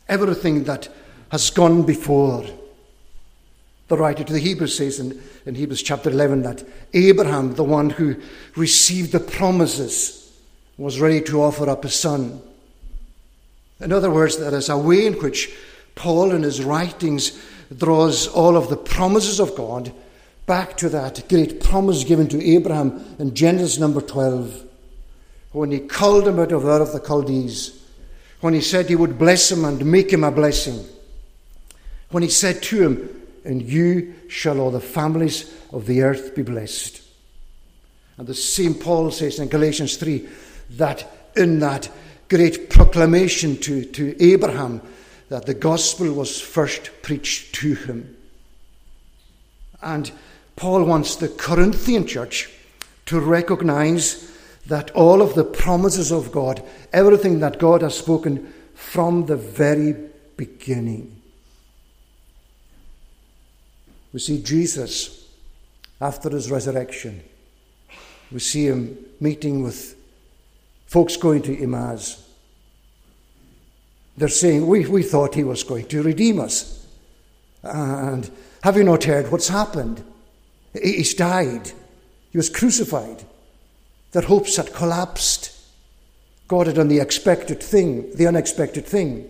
Everything 0.08 0.64
that 0.64 0.88
has 1.30 1.50
gone 1.50 1.84
before. 1.84 2.44
The 3.88 3.96
writer 3.96 4.24
to 4.24 4.32
the 4.32 4.38
Hebrews 4.38 4.76
says 4.76 4.98
in, 5.00 5.20
in 5.46 5.54
Hebrews 5.54 5.82
chapter 5.82 6.10
11 6.10 6.42
that 6.42 6.64
Abraham, 6.94 7.54
the 7.54 7.64
one 7.64 7.90
who 7.90 8.16
received 8.56 9.12
the 9.12 9.20
promises, 9.20 10.32
was 10.78 11.00
ready 11.00 11.20
to 11.22 11.42
offer 11.42 11.68
up 11.68 11.82
his 11.82 11.94
son. 11.94 12.40
In 13.80 13.92
other 13.92 14.10
words, 14.10 14.38
there 14.38 14.54
is 14.54 14.68
a 14.68 14.78
way 14.78 15.06
in 15.06 15.14
which 15.14 15.52
Paul 15.94 16.32
in 16.32 16.42
his 16.42 16.64
writings 16.64 17.38
draws 17.76 18.26
all 18.26 18.56
of 18.56 18.68
the 18.68 18.76
promises 18.76 19.40
of 19.40 19.54
God 19.54 19.92
back 20.50 20.76
to 20.76 20.88
that 20.88 21.28
great 21.28 21.62
promise 21.62 22.02
given 22.02 22.26
to 22.26 22.44
Abraham 22.44 23.14
in 23.20 23.32
Genesis 23.36 23.78
number 23.78 24.00
12, 24.00 24.64
when 25.52 25.70
he 25.70 25.78
called 25.78 26.26
him 26.26 26.40
out 26.40 26.50
of 26.50 26.64
Ur 26.64 26.82
of 26.82 26.90
the 26.90 26.98
Chaldees, 26.98 27.80
when 28.40 28.54
he 28.54 28.60
said 28.60 28.88
he 28.88 28.96
would 28.96 29.16
bless 29.16 29.52
him 29.52 29.64
and 29.64 29.86
make 29.86 30.12
him 30.12 30.24
a 30.24 30.32
blessing, 30.32 30.84
when 32.10 32.24
he 32.24 32.28
said 32.28 32.64
to 32.64 32.82
him, 32.82 33.22
In 33.44 33.60
you 33.60 34.12
shall 34.26 34.58
all 34.58 34.72
the 34.72 34.80
families 34.80 35.54
of 35.72 35.86
the 35.86 36.02
earth 36.02 36.34
be 36.34 36.42
blessed. 36.42 37.00
And 38.16 38.26
the 38.26 38.34
same 38.34 38.74
Paul 38.74 39.12
says 39.12 39.38
in 39.38 39.46
Galatians 39.46 39.98
3 39.98 40.28
that 40.70 41.08
in 41.36 41.60
that 41.60 41.88
great 42.28 42.70
proclamation 42.70 43.56
to, 43.58 43.84
to 43.84 44.20
Abraham 44.20 44.82
that 45.28 45.46
the 45.46 45.54
gospel 45.54 46.12
was 46.12 46.40
first 46.40 46.90
preached 47.02 47.54
to 47.60 47.76
him. 47.76 48.16
And 49.80 50.10
Paul 50.60 50.84
wants 50.84 51.16
the 51.16 51.30
Corinthian 51.30 52.06
church 52.06 52.50
to 53.06 53.18
recognize 53.18 54.30
that 54.66 54.90
all 54.90 55.22
of 55.22 55.34
the 55.34 55.42
promises 55.42 56.12
of 56.12 56.30
God, 56.30 56.62
everything 56.92 57.40
that 57.40 57.58
God 57.58 57.80
has 57.80 57.96
spoken 57.96 58.52
from 58.74 59.24
the 59.24 59.38
very 59.38 59.96
beginning. 60.36 61.18
We 64.12 64.20
see 64.20 64.42
Jesus 64.42 65.30
after 65.98 66.28
his 66.28 66.50
resurrection. 66.50 67.22
We 68.30 68.40
see 68.40 68.66
him 68.66 68.98
meeting 69.18 69.62
with 69.62 69.96
folks 70.84 71.16
going 71.16 71.40
to 71.44 71.58
Emmaus. 71.58 72.28
They're 74.14 74.28
saying, 74.28 74.66
we, 74.66 74.84
we 74.84 75.04
thought 75.04 75.34
he 75.34 75.42
was 75.42 75.64
going 75.64 75.86
to 75.86 76.02
redeem 76.02 76.38
us. 76.38 76.86
And 77.62 78.30
have 78.62 78.76
you 78.76 78.84
not 78.84 79.04
heard 79.04 79.32
what's 79.32 79.48
happened? 79.48 80.04
He's 80.72 81.14
died. 81.14 81.72
He 82.30 82.38
was 82.38 82.48
crucified. 82.48 83.24
Their 84.12 84.22
hopes 84.22 84.56
had 84.56 84.72
collapsed. 84.72 85.56
God 86.48 86.66
had 86.66 86.76
done 86.76 86.88
the 86.88 87.00
expected 87.00 87.62
thing, 87.62 88.14
the 88.14 88.26
unexpected 88.26 88.86
thing. 88.86 89.28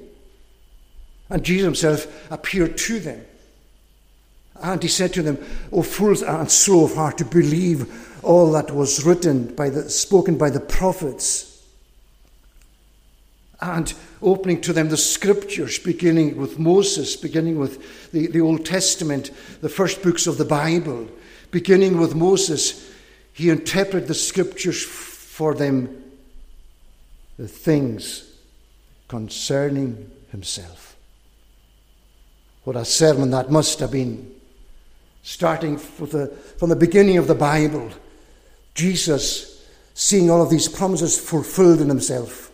And 1.29 1.45
Jesus 1.45 1.65
himself 1.65 2.33
appeared 2.33 2.77
to 2.79 2.99
them. 2.99 3.25
And 4.63 4.83
he 4.83 4.89
said 4.89 5.13
to 5.15 5.23
them, 5.23 5.39
O 5.73 5.83
fools 5.83 6.23
and 6.23 6.51
slow 6.51 6.85
of 6.85 6.95
heart 6.95 7.19
to 7.19 7.25
believe 7.25 8.19
all 8.23 8.53
that 8.53 8.71
was 8.71 9.05
written 9.05 9.55
by 9.55 9.71
the 9.71 9.89
spoken 9.89 10.37
by 10.37 10.51
the 10.51 10.61
prophets. 10.61 11.47
And 13.63 13.93
opening 14.23 14.61
to 14.63 14.73
them 14.73 14.89
the 14.89 14.97
scriptures, 14.97 15.79
beginning 15.79 16.37
with 16.37 16.59
Moses, 16.59 17.17
beginning 17.17 17.59
with 17.59 18.11
the, 18.13 18.27
the 18.27 18.41
Old 18.41 18.65
Testament, 18.65 19.31
the 19.61 19.69
first 19.69 20.03
books 20.03 20.27
of 20.27 20.39
the 20.39 20.45
Bible, 20.45 21.09
beginning 21.51 21.99
with 21.99 22.15
Moses, 22.15 22.91
he 23.33 23.51
interpreted 23.51 24.09
the 24.09 24.15
scriptures 24.15 24.83
for 24.83 25.55
them, 25.55 26.05
the 27.39 27.49
things 27.49 28.31
concerning 29.09 30.11
himself. 30.31 30.97
What 32.65 32.77
a 32.77 32.85
sermon 32.85 33.31
that 33.31 33.51
must 33.51 33.81
have 33.81 33.93
been. 33.93 34.35
Starting 35.23 35.77
the, 35.77 36.35
from 36.59 36.71
the 36.71 36.77
beginning 36.77 37.19
of 37.19 37.27
the 37.27 37.35
Bible, 37.35 37.91
Jesus 38.75 39.67
seeing 39.95 40.31
all 40.31 40.43
of 40.43 40.51
these 40.51 40.69
promises 40.69 41.19
fulfilled 41.19 41.81
in 41.81 41.89
himself, 41.89 42.51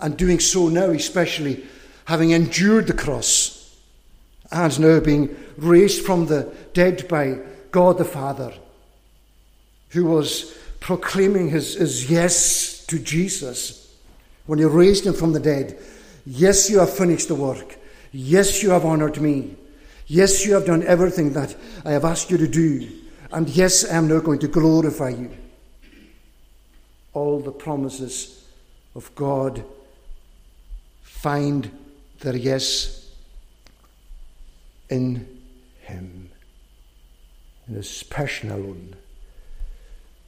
and 0.00 0.16
doing 0.16 0.40
so 0.40 0.68
now, 0.68 0.90
especially 0.90 1.64
having 2.06 2.30
endured 2.30 2.86
the 2.86 2.92
cross, 2.92 3.76
and 4.50 4.80
now 4.80 5.00
being 5.00 5.36
raised 5.56 6.04
from 6.04 6.26
the 6.26 6.52
dead 6.72 7.06
by 7.08 7.38
God 7.70 7.98
the 7.98 8.04
Father, 8.04 8.52
who 9.90 10.06
was 10.06 10.56
proclaiming 10.80 11.48
his, 11.48 11.74
his 11.74 12.10
yes 12.10 12.84
to 12.86 12.98
Jesus 12.98 13.94
when 14.46 14.58
he 14.58 14.64
raised 14.64 15.06
him 15.06 15.14
from 15.14 15.32
the 15.32 15.40
dead. 15.40 15.78
Yes, 16.24 16.70
you 16.70 16.78
have 16.78 16.90
finished 16.90 17.28
the 17.28 17.34
work. 17.34 17.76
Yes, 18.12 18.62
you 18.62 18.70
have 18.70 18.84
honored 18.84 19.20
me. 19.20 19.56
Yes, 20.06 20.46
you 20.46 20.54
have 20.54 20.66
done 20.66 20.82
everything 20.84 21.32
that 21.32 21.56
I 21.84 21.92
have 21.92 22.04
asked 22.04 22.30
you 22.30 22.38
to 22.38 22.48
do. 22.48 22.88
And 23.32 23.48
yes, 23.48 23.84
I 23.84 23.96
am 23.96 24.08
now 24.08 24.20
going 24.20 24.38
to 24.40 24.48
glorify 24.48 25.10
you. 25.10 25.30
All 27.12 27.40
the 27.40 27.52
promises 27.52 28.44
of 28.94 29.12
God 29.14 29.64
find 31.02 31.70
their 32.20 32.36
yes 32.36 33.10
in 34.88 35.26
Him, 35.82 36.25
in 37.68 37.74
His 37.74 38.02
passion 38.04 38.50
alone. 38.50 38.94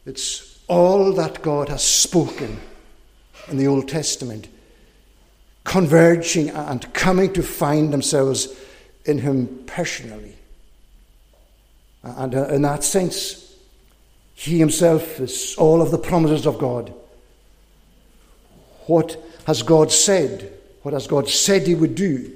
It's 0.06 0.58
all 0.68 1.12
that 1.14 1.42
God 1.42 1.68
has 1.68 1.82
spoken 1.82 2.58
in 3.48 3.56
the 3.56 3.66
Old 3.66 3.88
Testament, 3.88 4.48
converging 5.64 6.50
and 6.50 6.92
coming 6.92 7.32
to 7.32 7.42
find 7.42 7.92
themselves 7.92 8.48
in 9.04 9.18
Him 9.18 9.64
personally. 9.66 10.36
And 12.02 12.34
uh, 12.34 12.48
in 12.48 12.62
that 12.62 12.84
sense, 12.84 13.54
He 14.34 14.58
Himself 14.58 15.20
is 15.20 15.54
all 15.56 15.82
of 15.82 15.90
the 15.90 15.98
promises 15.98 16.46
of 16.46 16.58
God. 16.58 16.92
What 18.86 19.22
has 19.46 19.62
God 19.62 19.92
said? 19.92 20.52
What 20.82 20.94
has 20.94 21.06
God 21.06 21.28
said 21.28 21.66
He 21.66 21.74
would 21.74 21.94
do? 21.94 22.32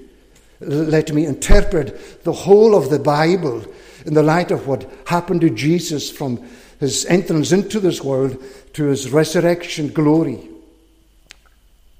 Let 0.60 1.12
me 1.12 1.26
interpret 1.26 2.22
the 2.24 2.32
whole 2.32 2.74
of 2.74 2.90
the 2.90 2.98
Bible 2.98 3.64
in 4.06 4.14
the 4.14 4.22
light 4.22 4.50
of 4.50 4.66
what 4.66 4.90
happened 5.06 5.40
to 5.42 5.50
Jesus 5.50 6.10
from 6.10 6.44
his 6.80 7.04
entrance 7.06 7.52
into 7.52 7.78
this 7.78 8.02
world 8.02 8.42
to 8.74 8.86
his 8.86 9.10
resurrection 9.10 9.88
glory. 9.88 10.48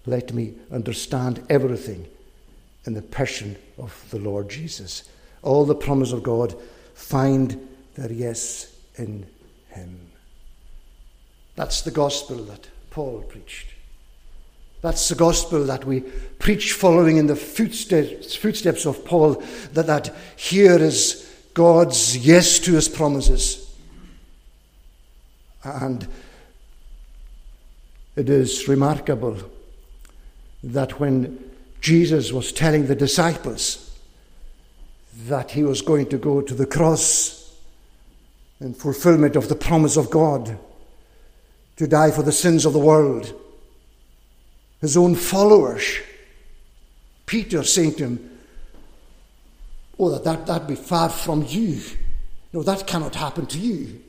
Let 0.06 0.32
me 0.32 0.54
understand 0.72 1.44
everything 1.48 2.06
in 2.84 2.94
the 2.94 3.02
passion 3.02 3.56
of 3.78 4.04
the 4.10 4.18
Lord 4.18 4.48
Jesus. 4.48 5.04
All 5.42 5.64
the 5.64 5.74
promise 5.74 6.12
of 6.12 6.22
God 6.22 6.54
find 6.94 7.68
their 7.94 8.10
yes 8.10 8.74
in 8.96 9.26
him. 9.68 10.10
That's 11.54 11.82
the 11.82 11.90
gospel 11.90 12.36
that 12.44 12.68
Paul 12.90 13.22
preached. 13.22 13.68
That's 14.80 15.08
the 15.08 15.14
gospel 15.14 15.64
that 15.66 15.84
we 15.84 16.00
preach 16.00 16.72
following 16.72 17.16
in 17.16 17.28
the 17.28 17.36
footsteps, 17.36 18.34
footsteps 18.34 18.84
of 18.84 19.04
Paul, 19.04 19.34
that, 19.74 19.86
that 19.86 20.14
here 20.36 20.76
is 20.76 21.31
God's 21.54 22.16
yes 22.16 22.58
to 22.60 22.74
his 22.74 22.88
promises. 22.88 23.74
And 25.64 26.06
it 28.16 28.28
is 28.28 28.68
remarkable 28.68 29.36
that 30.62 31.00
when 31.00 31.50
Jesus 31.80 32.32
was 32.32 32.52
telling 32.52 32.86
the 32.86 32.94
disciples 32.94 33.90
that 35.26 35.50
he 35.50 35.62
was 35.62 35.82
going 35.82 36.08
to 36.08 36.18
go 36.18 36.40
to 36.40 36.54
the 36.54 36.66
cross 36.66 37.54
in 38.60 38.74
fulfillment 38.74 39.36
of 39.36 39.48
the 39.48 39.56
promise 39.56 39.96
of 39.96 40.10
God 40.10 40.58
to 41.76 41.86
die 41.86 42.10
for 42.10 42.22
the 42.22 42.32
sins 42.32 42.64
of 42.64 42.72
the 42.72 42.78
world. 42.78 43.34
His 44.80 44.96
own 44.96 45.14
followers, 45.14 45.98
Peter 47.26 47.62
saying 47.64 47.94
to 47.94 48.04
him, 48.04 48.31
Oh, 49.98 50.10
that, 50.10 50.24
that, 50.24 50.46
that 50.46 50.66
be 50.66 50.74
far 50.74 51.08
from 51.08 51.44
you. 51.46 51.80
No, 52.52 52.62
that 52.62 52.86
cannot 52.86 53.14
happen 53.14 53.46
to 53.46 53.58
you. 53.58 54.00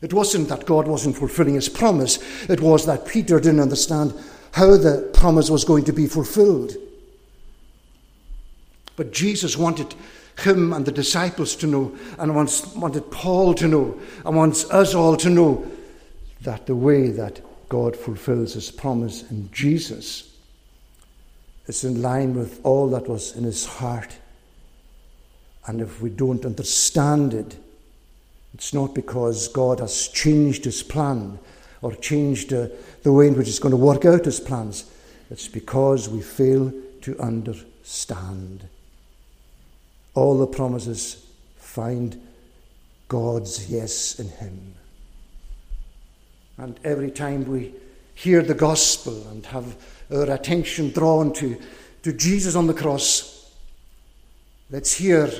It 0.00 0.12
wasn't 0.12 0.48
that 0.48 0.66
God 0.66 0.88
wasn't 0.88 1.16
fulfilling 1.16 1.54
his 1.54 1.68
promise, 1.68 2.18
it 2.48 2.60
was 2.60 2.86
that 2.86 3.06
Peter 3.06 3.38
didn't 3.38 3.60
understand 3.60 4.12
how 4.52 4.76
the 4.76 5.10
promise 5.14 5.48
was 5.48 5.64
going 5.64 5.84
to 5.84 5.92
be 5.92 6.06
fulfilled. 6.06 6.76
But 8.96 9.12
Jesus 9.12 9.56
wanted 9.56 9.94
him 10.38 10.72
and 10.72 10.84
the 10.84 10.92
disciples 10.92 11.54
to 11.56 11.66
know, 11.66 11.96
and 12.18 12.34
wanted 12.34 13.10
Paul 13.10 13.54
to 13.54 13.68
know, 13.68 14.00
and 14.26 14.36
wants 14.36 14.68
us 14.70 14.94
all 14.94 15.16
to 15.18 15.30
know 15.30 15.66
that 16.42 16.66
the 16.66 16.76
way 16.76 17.08
that 17.10 17.40
God 17.68 17.96
fulfills 17.96 18.54
his 18.54 18.70
promise 18.70 19.30
in 19.30 19.50
Jesus 19.52 20.31
is 21.66 21.84
in 21.84 22.02
line 22.02 22.34
with 22.34 22.60
all 22.64 22.88
that 22.90 23.08
was 23.08 23.36
in 23.36 23.44
his 23.44 23.66
heart. 23.66 24.16
And 25.66 25.80
if 25.80 26.02
we 26.02 26.10
don't 26.10 26.44
understand 26.44 27.34
it, 27.34 27.56
it's 28.54 28.74
not 28.74 28.94
because 28.94 29.48
God 29.48 29.80
has 29.80 30.08
changed 30.08 30.64
his 30.64 30.82
plan 30.82 31.38
or 31.82 31.94
changed 31.96 32.52
uh, 32.52 32.68
the 33.02 33.12
way 33.12 33.26
in 33.26 33.36
which 33.36 33.48
He's 33.48 33.58
going 33.58 33.72
to 33.72 33.76
work 33.76 34.04
out 34.04 34.24
His 34.24 34.40
plans. 34.40 34.90
It's 35.30 35.48
because 35.48 36.08
we 36.08 36.22
fail 36.22 36.72
to 37.02 37.18
understand. 37.18 38.68
All 40.14 40.38
the 40.38 40.46
promises 40.46 41.26
find 41.56 42.20
God's 43.08 43.70
yes 43.70 44.18
in 44.18 44.28
Him. 44.28 44.74
And 46.56 46.78
every 46.84 47.10
time 47.10 47.44
we 47.44 47.74
hear 48.22 48.42
the 48.42 48.54
gospel 48.54 49.26
and 49.28 49.44
have 49.46 49.76
our 50.10 50.30
attention 50.30 50.90
drawn 50.90 51.32
to, 51.32 51.60
to 52.02 52.12
Jesus 52.12 52.54
on 52.54 52.68
the 52.68 52.74
cross, 52.74 53.52
let's 54.70 54.92
hear 54.92 55.30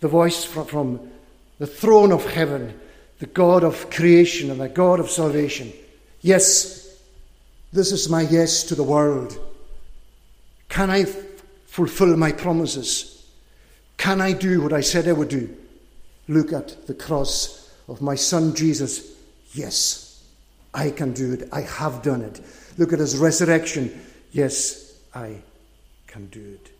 the 0.00 0.08
voice 0.08 0.44
from, 0.44 0.66
from 0.66 1.10
the 1.58 1.66
throne 1.66 2.12
of 2.12 2.24
heaven 2.30 2.78
the 3.18 3.26
God 3.26 3.64
of 3.64 3.90
creation 3.90 4.50
and 4.50 4.60
the 4.60 4.68
God 4.68 5.00
of 5.00 5.10
salvation. 5.10 5.72
Yes, 6.20 6.98
this 7.72 7.92
is 7.92 8.08
my 8.08 8.22
yes 8.22 8.64
to 8.64 8.74
the 8.74 8.82
world. 8.82 9.38
Can 10.68 10.90
I 10.90 11.00
f- 11.00 11.16
fulfill 11.66 12.14
my 12.16 12.32
promises? 12.32 13.26
Can 13.96 14.20
I 14.20 14.32
do 14.32 14.60
what 14.60 14.72
I 14.72 14.82
said 14.82 15.08
I 15.08 15.12
would 15.12 15.28
do? 15.28 15.54
Look 16.28 16.52
at 16.52 16.86
the 16.86 16.94
cross 16.94 17.72
of 17.88 18.02
my 18.02 18.16
son 18.16 18.54
Jesus. 18.54 19.16
Yes, 19.52 20.05
I 20.76 20.90
can 20.90 21.14
do 21.14 21.32
it. 21.32 21.48
I 21.52 21.62
have 21.62 22.02
done 22.02 22.20
it. 22.20 22.38
Look 22.76 22.92
at 22.92 22.98
his 22.98 23.16
resurrection. 23.16 23.98
Yes, 24.30 25.00
I 25.14 25.38
can 26.06 26.26
do 26.26 26.40
it. 26.40 26.70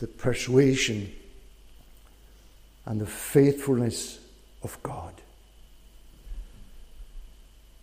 The 0.00 0.08
persuasion 0.08 1.12
and 2.84 3.00
the 3.00 3.06
faithfulness 3.06 4.18
of 4.64 4.76
God. 4.82 5.14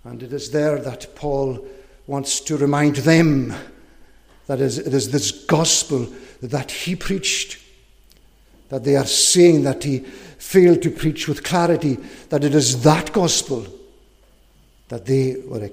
And 0.03 0.21
it 0.21 0.33
is 0.33 0.51
there 0.51 0.77
that 0.79 1.15
Paul 1.15 1.65
wants 2.05 2.41
to 2.41 2.57
remind 2.57 2.97
them 2.97 3.53
that 4.47 4.59
it 4.59 4.77
is 4.77 5.09
this 5.09 5.31
gospel 5.31 6.05
that 6.41 6.69
he 6.69 6.97
preached, 6.97 7.59
that 8.67 8.83
they 8.83 8.97
are 8.97 9.05
saying 9.05 9.63
that 9.63 9.85
he 9.85 9.99
failed 9.99 10.81
to 10.81 10.91
preach 10.91 11.29
with 11.29 11.43
clarity, 11.43 11.97
that 12.29 12.43
it 12.43 12.53
is 12.53 12.83
that 12.83 13.13
gospel 13.13 13.65
that 14.89 15.05
they 15.05 15.37
were 15.45 15.69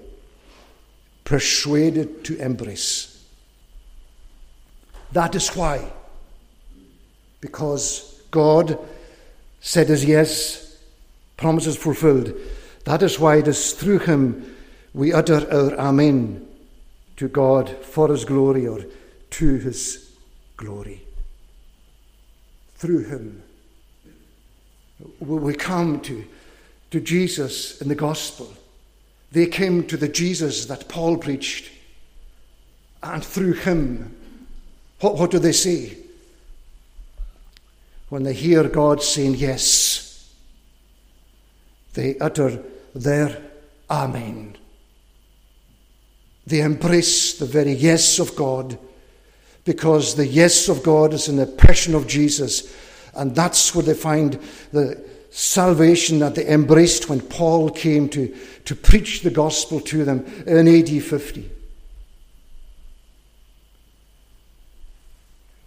persuaded 1.25 2.25
to 2.25 2.37
embrace. 2.39 3.25
That 5.13 5.35
is 5.35 5.49
why, 5.51 5.91
because 7.41 8.23
God 8.31 8.79
said 9.61 9.89
his 9.89 10.05
yes, 10.05 10.79
promises 11.37 11.77
fulfilled. 11.77 12.33
That 12.85 13.03
is 13.03 13.19
why 13.19 13.37
it 13.37 13.49
is 13.49 13.73
through 13.73 14.01
him 14.01 14.57
we 14.95 15.13
utter 15.13 15.51
our 15.51 15.75
Amen 15.79 16.47
to 17.17 17.29
God 17.29 17.71
for 17.83 18.09
his 18.09 18.25
glory 18.25 18.67
or 18.67 18.85
to 19.31 19.57
his 19.59 20.13
glory. 20.57 21.03
Through 22.75 23.05
him. 23.05 23.43
We 25.21 25.55
come 25.55 26.01
to, 26.01 26.25
to 26.91 27.01
Jesus 27.01 27.81
in 27.81 27.89
the 27.89 27.95
gospel. 27.95 28.53
They 29.33 29.47
came 29.47 29.87
to 29.87 29.97
the 29.97 30.09
Jesus 30.09 30.67
that 30.67 30.89
Paul 30.89 31.17
preached. 31.17 31.71
And 33.03 33.25
through 33.25 33.55
him, 33.55 34.15
what, 35.01 35.17
what 35.17 35.31
do 35.31 35.39
they 35.39 35.53
say? 35.53 35.97
When 38.11 38.23
they 38.23 38.35
hear 38.35 38.69
God 38.69 39.03
saying 39.03 39.37
yes, 39.37 40.33
they 41.95 42.19
utter 42.19 42.63
their 42.95 43.43
Amen. 43.91 44.57
They 46.47 46.61
embrace 46.61 47.39
the 47.39 47.47
very 47.47 47.73
yes 47.73 48.19
of 48.19 48.35
God 48.37 48.79
because 49.65 50.15
the 50.15 50.27
yes 50.27 50.69
of 50.69 50.83
God 50.83 51.13
is 51.13 51.29
in 51.29 51.37
the 51.37 51.47
of 51.95 52.07
Jesus. 52.07 52.75
And 53.15 53.35
that's 53.35 53.75
where 53.75 53.85
they 53.85 53.95
find 53.95 54.39
the 54.73 55.03
salvation 55.33 56.19
that 56.19 56.35
they 56.35 56.47
embraced 56.47 57.09
when 57.09 57.21
Paul 57.21 57.71
came 57.71 58.09
to, 58.11 58.37
to 58.67 58.77
preach 58.77 59.23
the 59.23 59.31
gospel 59.31 59.81
to 59.81 60.05
them 60.05 60.25
in 60.47 60.69
AD 60.69 61.03
50. 61.03 61.51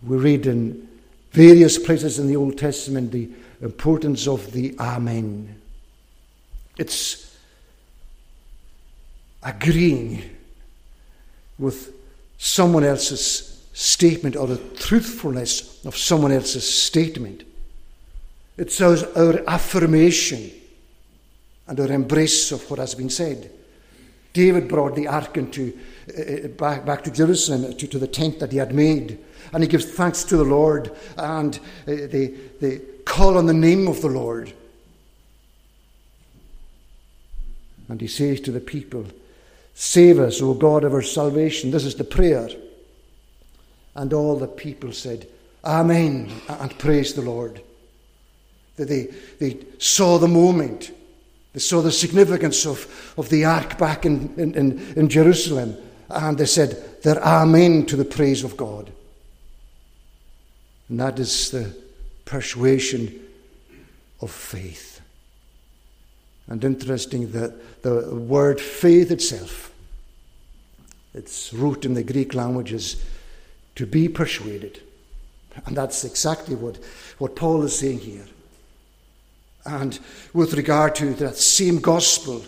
We 0.04 0.18
read 0.18 0.46
in 0.46 0.88
various 1.32 1.80
places 1.80 2.20
in 2.20 2.28
the 2.28 2.36
Old 2.36 2.60
Testament 2.60 3.12
the 3.12 3.28
importance 3.60 4.28
of 4.28 4.52
the 4.52 4.76
Amen. 4.80 5.60
It's 6.78 7.36
agreeing 9.42 10.22
with 11.58 11.92
someone 12.38 12.84
else's 12.84 13.66
statement 13.74 14.36
or 14.36 14.46
the 14.46 14.58
truthfulness 14.76 15.84
of 15.86 15.98
someone 15.98 16.32
else's 16.32 16.72
statement. 16.72 17.44
It's 18.58 18.80
our, 18.82 18.98
our 19.18 19.44
affirmation 19.48 20.52
and 21.68 21.80
our 21.80 21.92
embrace 21.92 22.52
of 22.52 22.70
what 22.70 22.80
has 22.80 22.96
been 22.96 23.10
said. 23.10 23.52
David 24.34 24.68
brought 24.68 24.96
the 24.96 25.08
ark 25.08 25.38
into, 25.38 25.78
uh, 26.10 26.48
back, 26.50 26.86
back 26.86 27.04
to 27.06 27.12
Jerusalem, 27.12 27.76
to, 27.76 27.88
to 27.88 28.00
the 28.00 28.08
tent 28.08 28.40
that 28.40 28.52
he 28.52 28.58
had 28.58 28.74
made. 28.74 29.18
And 29.54 29.64
he 29.64 29.70
gives 29.70 29.86
thanks 29.86 30.24
to 30.26 30.38
the 30.38 30.44
Lord 30.44 30.92
and 31.18 31.56
uh, 31.56 31.62
they, 31.86 32.34
they 32.60 32.82
call 33.06 33.38
on 33.38 33.46
the 33.46 33.54
name 33.54 33.88
of 33.88 34.02
the 34.02 34.10
Lord. 34.10 34.54
And 37.88 38.02
he 38.02 38.08
says 38.08 38.42
to 38.42 38.52
the 38.52 38.60
people, 38.60 39.06
Save 39.74 40.20
us, 40.20 40.42
O 40.42 40.54
God 40.54 40.84
of 40.84 40.94
our 40.94 41.02
salvation. 41.02 41.72
This 41.72 41.86
is 41.86 41.96
the 41.96 42.04
prayer. 42.04 42.50
And 43.94 44.14
all 44.14 44.38
the 44.38 44.48
people 44.48 44.92
said, 44.92 45.28
Amen, 45.64 46.32
and 46.48 46.78
praise 46.78 47.14
the 47.14 47.22
Lord. 47.22 47.62
They, 48.78 49.08
they 49.40 49.58
saw 49.78 50.18
the 50.18 50.28
moment. 50.28 50.92
They 51.54 51.60
saw 51.60 51.82
the 51.82 51.92
significance 51.92 52.66
of, 52.66 53.14
of 53.18 53.30
the 53.30 53.46
ark 53.46 53.78
back 53.78 54.06
in, 54.06 54.34
in, 54.38 54.54
in 54.96 55.10
Jerusalem. 55.10 55.78
And 56.10 56.38
they 56.38 56.46
said, 56.46 57.02
their 57.02 57.24
Amen 57.24 57.86
to 57.88 57.96
the 57.96 58.06
praise 58.06 58.44
of 58.44 58.58
God. 58.58 58.92
And 60.90 61.00
that 61.00 61.18
is 61.20 61.52
the 61.52 61.76
persuasion 62.26 63.22
of 64.22 64.32
faith. 64.32 65.02
And 66.48 66.64
interesting 66.64 67.32
that 67.32 67.82
the 67.82 68.14
word 68.14 68.62
faith 68.62 69.10
itself, 69.10 69.72
its 71.14 71.54
root 71.54 71.86
in 71.86 71.94
the 71.94 72.04
Greek 72.04 72.34
language 72.34 72.72
is 72.72 73.04
to 73.76 73.86
be 73.86 74.08
persuaded. 74.08 74.82
And 75.66 75.76
that's 75.76 76.04
exactly 76.04 76.56
what, 76.56 76.78
what 77.18 77.36
Paul 77.36 77.64
is 77.64 77.80
saying 77.80 78.00
here. 78.00 78.26
And 79.66 80.00
with 80.34 80.54
regard 80.54 80.96
to 80.96 81.14
that 81.16 81.38
same 81.38 81.80
gospel, 81.80 82.44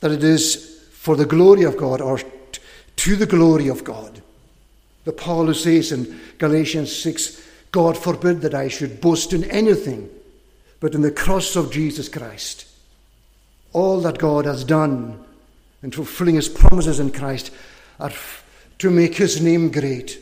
that 0.00 0.10
it 0.10 0.22
is 0.22 0.82
for 0.92 1.16
the 1.16 1.26
glory 1.26 1.62
of 1.64 1.76
God 1.76 2.00
or 2.00 2.20
to 2.96 3.16
the 3.16 3.26
glory 3.26 3.68
of 3.68 3.84
God. 3.84 4.22
The 5.04 5.12
Paul 5.12 5.46
who 5.46 5.54
says 5.54 5.92
in 5.92 6.20
Galatians 6.38 6.94
6, 6.94 7.42
God 7.72 7.96
forbid 7.96 8.42
that 8.42 8.54
I 8.54 8.68
should 8.68 9.00
boast 9.00 9.32
in 9.32 9.44
anything 9.44 10.10
but 10.80 10.94
in 10.94 11.02
the 11.02 11.10
cross 11.10 11.56
of 11.56 11.70
Jesus 11.70 12.08
Christ 12.08 12.66
all 13.72 14.00
that 14.00 14.18
God 14.18 14.46
has 14.46 14.64
done 14.64 15.22
in 15.82 15.90
fulfilling 15.90 16.34
his 16.34 16.48
promises 16.48 17.00
in 17.00 17.10
Christ 17.12 17.50
are 17.98 18.12
to 18.78 18.90
make 18.90 19.14
his 19.14 19.40
name 19.40 19.70
great, 19.70 20.18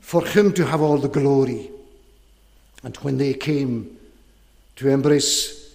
for 0.00 0.24
him 0.24 0.52
to 0.54 0.66
have 0.66 0.80
all 0.80 0.98
the 0.98 1.08
glory. 1.08 1.70
And 2.82 2.96
when 2.98 3.18
they 3.18 3.34
came 3.34 3.98
to 4.80 4.88
embrace 4.88 5.74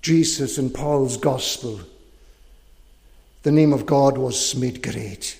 Jesus 0.00 0.56
and 0.56 0.72
Paul's 0.72 1.18
gospel, 1.18 1.78
the 3.42 3.52
name 3.52 3.74
of 3.74 3.84
God 3.84 4.16
was 4.16 4.56
made 4.56 4.82
great. 4.82 5.38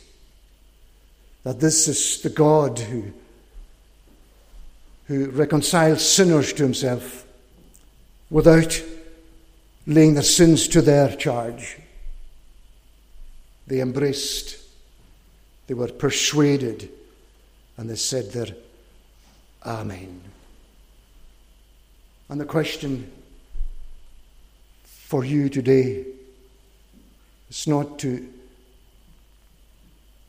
That 1.42 1.60
this 1.60 1.88
is 1.88 2.20
the 2.20 2.28
God 2.28 2.78
who, 2.78 3.04
who 5.06 5.30
reconciles 5.30 6.06
sinners 6.06 6.52
to 6.52 6.62
himself 6.62 7.24
without 8.28 8.82
laying 9.86 10.12
their 10.12 10.22
sins 10.22 10.68
to 10.68 10.82
their 10.82 11.16
charge. 11.16 11.78
They 13.66 13.80
embraced, 13.80 14.58
they 15.68 15.74
were 15.74 15.88
persuaded, 15.88 16.90
and 17.78 17.88
they 17.88 17.96
said 17.96 18.30
their 18.32 18.54
Amen. 19.64 20.20
And 22.30 22.40
the 22.40 22.44
question 22.44 23.10
for 24.84 25.24
you 25.24 25.48
today 25.48 26.06
is 27.50 27.66
not 27.66 27.98
to 27.98 28.32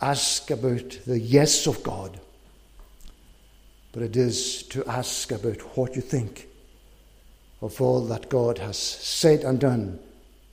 ask 0.02 0.50
about 0.50 0.98
the 1.06 1.20
yes 1.20 1.68
of 1.68 1.84
God, 1.84 2.20
but 3.92 4.02
it 4.02 4.18
is 4.18 4.64
to 4.70 4.84
ask 4.88 5.32
about 5.32 5.60
what 5.78 5.96
you 5.96 6.02
think 6.02 6.48
of 7.62 7.80
all 7.80 8.02
that 8.06 8.30
God 8.30 8.58
has 8.58 8.80
said 8.80 9.44
and 9.44 9.60
done 9.60 10.00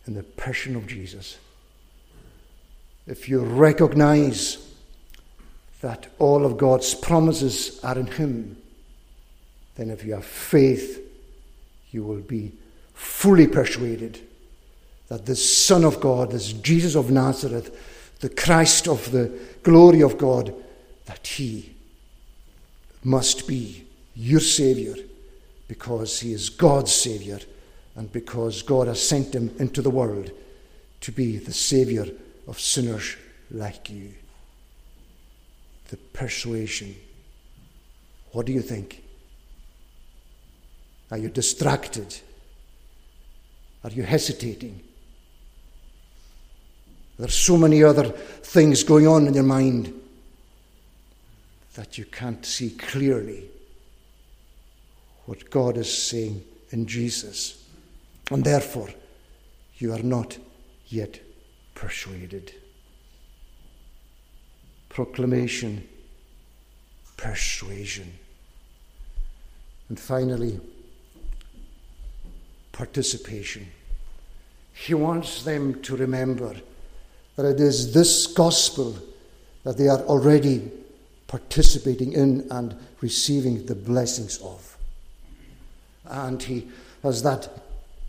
in 0.06 0.12
the 0.12 0.24
person 0.24 0.76
of 0.76 0.86
Jesus. 0.86 1.38
If 3.06 3.26
you 3.26 3.40
recognize 3.40 4.58
that 5.80 6.08
all 6.18 6.44
of 6.44 6.58
God's 6.58 6.94
promises 6.94 7.82
are 7.82 7.98
in 7.98 8.06
Him, 8.06 8.58
then 9.76 9.88
if 9.88 10.04
you 10.04 10.12
have 10.12 10.26
faith, 10.26 11.06
you 11.90 12.02
will 12.02 12.20
be 12.20 12.52
fully 12.94 13.46
persuaded 13.46 14.20
that 15.08 15.26
this 15.26 15.64
Son 15.66 15.84
of 15.84 16.00
God, 16.00 16.32
this 16.32 16.52
Jesus 16.52 16.94
of 16.94 17.10
Nazareth, 17.10 18.16
the 18.20 18.28
Christ 18.28 18.88
of 18.88 19.10
the 19.10 19.32
glory 19.62 20.02
of 20.02 20.18
God, 20.18 20.54
that 21.06 21.26
He 21.26 21.74
must 23.04 23.46
be 23.46 23.84
your 24.14 24.40
Saviour 24.40 24.96
because 25.68 26.20
he 26.20 26.32
is 26.32 26.48
God's 26.48 26.92
Saviour 26.92 27.38
and 27.94 28.10
because 28.10 28.62
God 28.62 28.88
has 28.88 29.06
sent 29.06 29.34
him 29.34 29.54
into 29.58 29.82
the 29.82 29.90
world 29.90 30.30
to 31.02 31.12
be 31.12 31.36
the 31.36 31.52
Saviour 31.52 32.06
of 32.46 32.58
sinners 32.58 33.16
like 33.50 33.90
you. 33.90 34.12
The 35.88 35.96
persuasion. 35.96 36.96
What 38.32 38.46
do 38.46 38.52
you 38.52 38.62
think? 38.62 39.02
Are 41.10 41.18
you 41.18 41.28
distracted? 41.28 42.16
Are 43.84 43.90
you 43.90 44.02
hesitating? 44.02 44.82
There's 47.18 47.34
so 47.34 47.56
many 47.56 47.82
other 47.82 48.04
things 48.04 48.82
going 48.84 49.06
on 49.06 49.26
in 49.26 49.34
your 49.34 49.42
mind 49.42 49.92
that 51.74 51.98
you 51.98 52.04
can't 52.04 52.44
see 52.44 52.70
clearly 52.70 53.44
what 55.26 55.50
God 55.50 55.76
is 55.76 55.92
saying 55.92 56.44
in 56.70 56.86
Jesus. 56.86 57.64
And 58.30 58.44
therefore, 58.44 58.88
you 59.78 59.92
are 59.92 60.02
not 60.02 60.38
yet 60.88 61.20
persuaded. 61.74 62.52
Proclamation, 64.88 65.88
persuasion. 67.16 68.12
And 69.88 69.98
finally, 69.98 70.60
participation. 72.78 73.66
He 74.72 74.94
wants 74.94 75.42
them 75.42 75.82
to 75.82 75.96
remember 75.96 76.54
that 77.34 77.44
it 77.44 77.58
is 77.58 77.92
this 77.92 78.28
gospel 78.28 78.96
that 79.64 79.76
they 79.76 79.88
are 79.88 79.98
already 80.02 80.70
participating 81.26 82.12
in 82.12 82.46
and 82.52 82.76
receiving 83.00 83.66
the 83.66 83.74
blessings 83.74 84.38
of. 84.38 84.78
And 86.04 86.40
he 86.40 86.68
has 87.02 87.24
that 87.24 87.50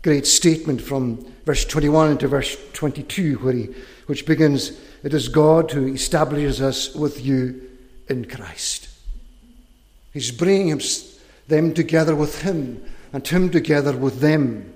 great 0.02 0.24
statement 0.24 0.80
from 0.80 1.26
verse 1.44 1.64
21 1.64 2.12
into 2.12 2.28
verse 2.28 2.56
22, 2.72 3.38
where 3.38 3.52
he, 3.52 3.68
which 4.06 4.24
begins, 4.24 4.78
It 5.02 5.12
is 5.12 5.28
God 5.28 5.72
who 5.72 5.92
establishes 5.92 6.62
us 6.62 6.94
with 6.94 7.26
you 7.26 7.68
in 8.08 8.24
Christ. 8.24 8.88
He's 10.12 10.30
bringing 10.30 10.80
them 11.48 11.74
together 11.74 12.14
with 12.14 12.42
him, 12.42 12.84
and 13.12 13.26
him 13.26 13.50
together 13.50 13.96
with 13.96 14.20
them. 14.20 14.74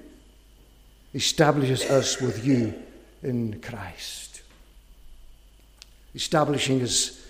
Establishes 1.15 1.85
us 1.85 2.21
with 2.21 2.45
you 2.45 2.75
in 3.23 3.61
Christ. 3.61 4.43
Establishing 6.15 6.81
is 6.81 7.25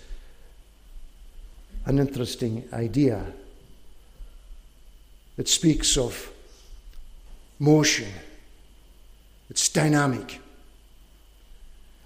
an 1.85 1.99
interesting 1.99 2.67
idea. 2.73 3.25
It 5.37 5.47
speaks 5.47 5.97
of 5.97 6.31
motion, 7.59 8.11
it's 9.49 9.69
dynamic, 9.69 10.39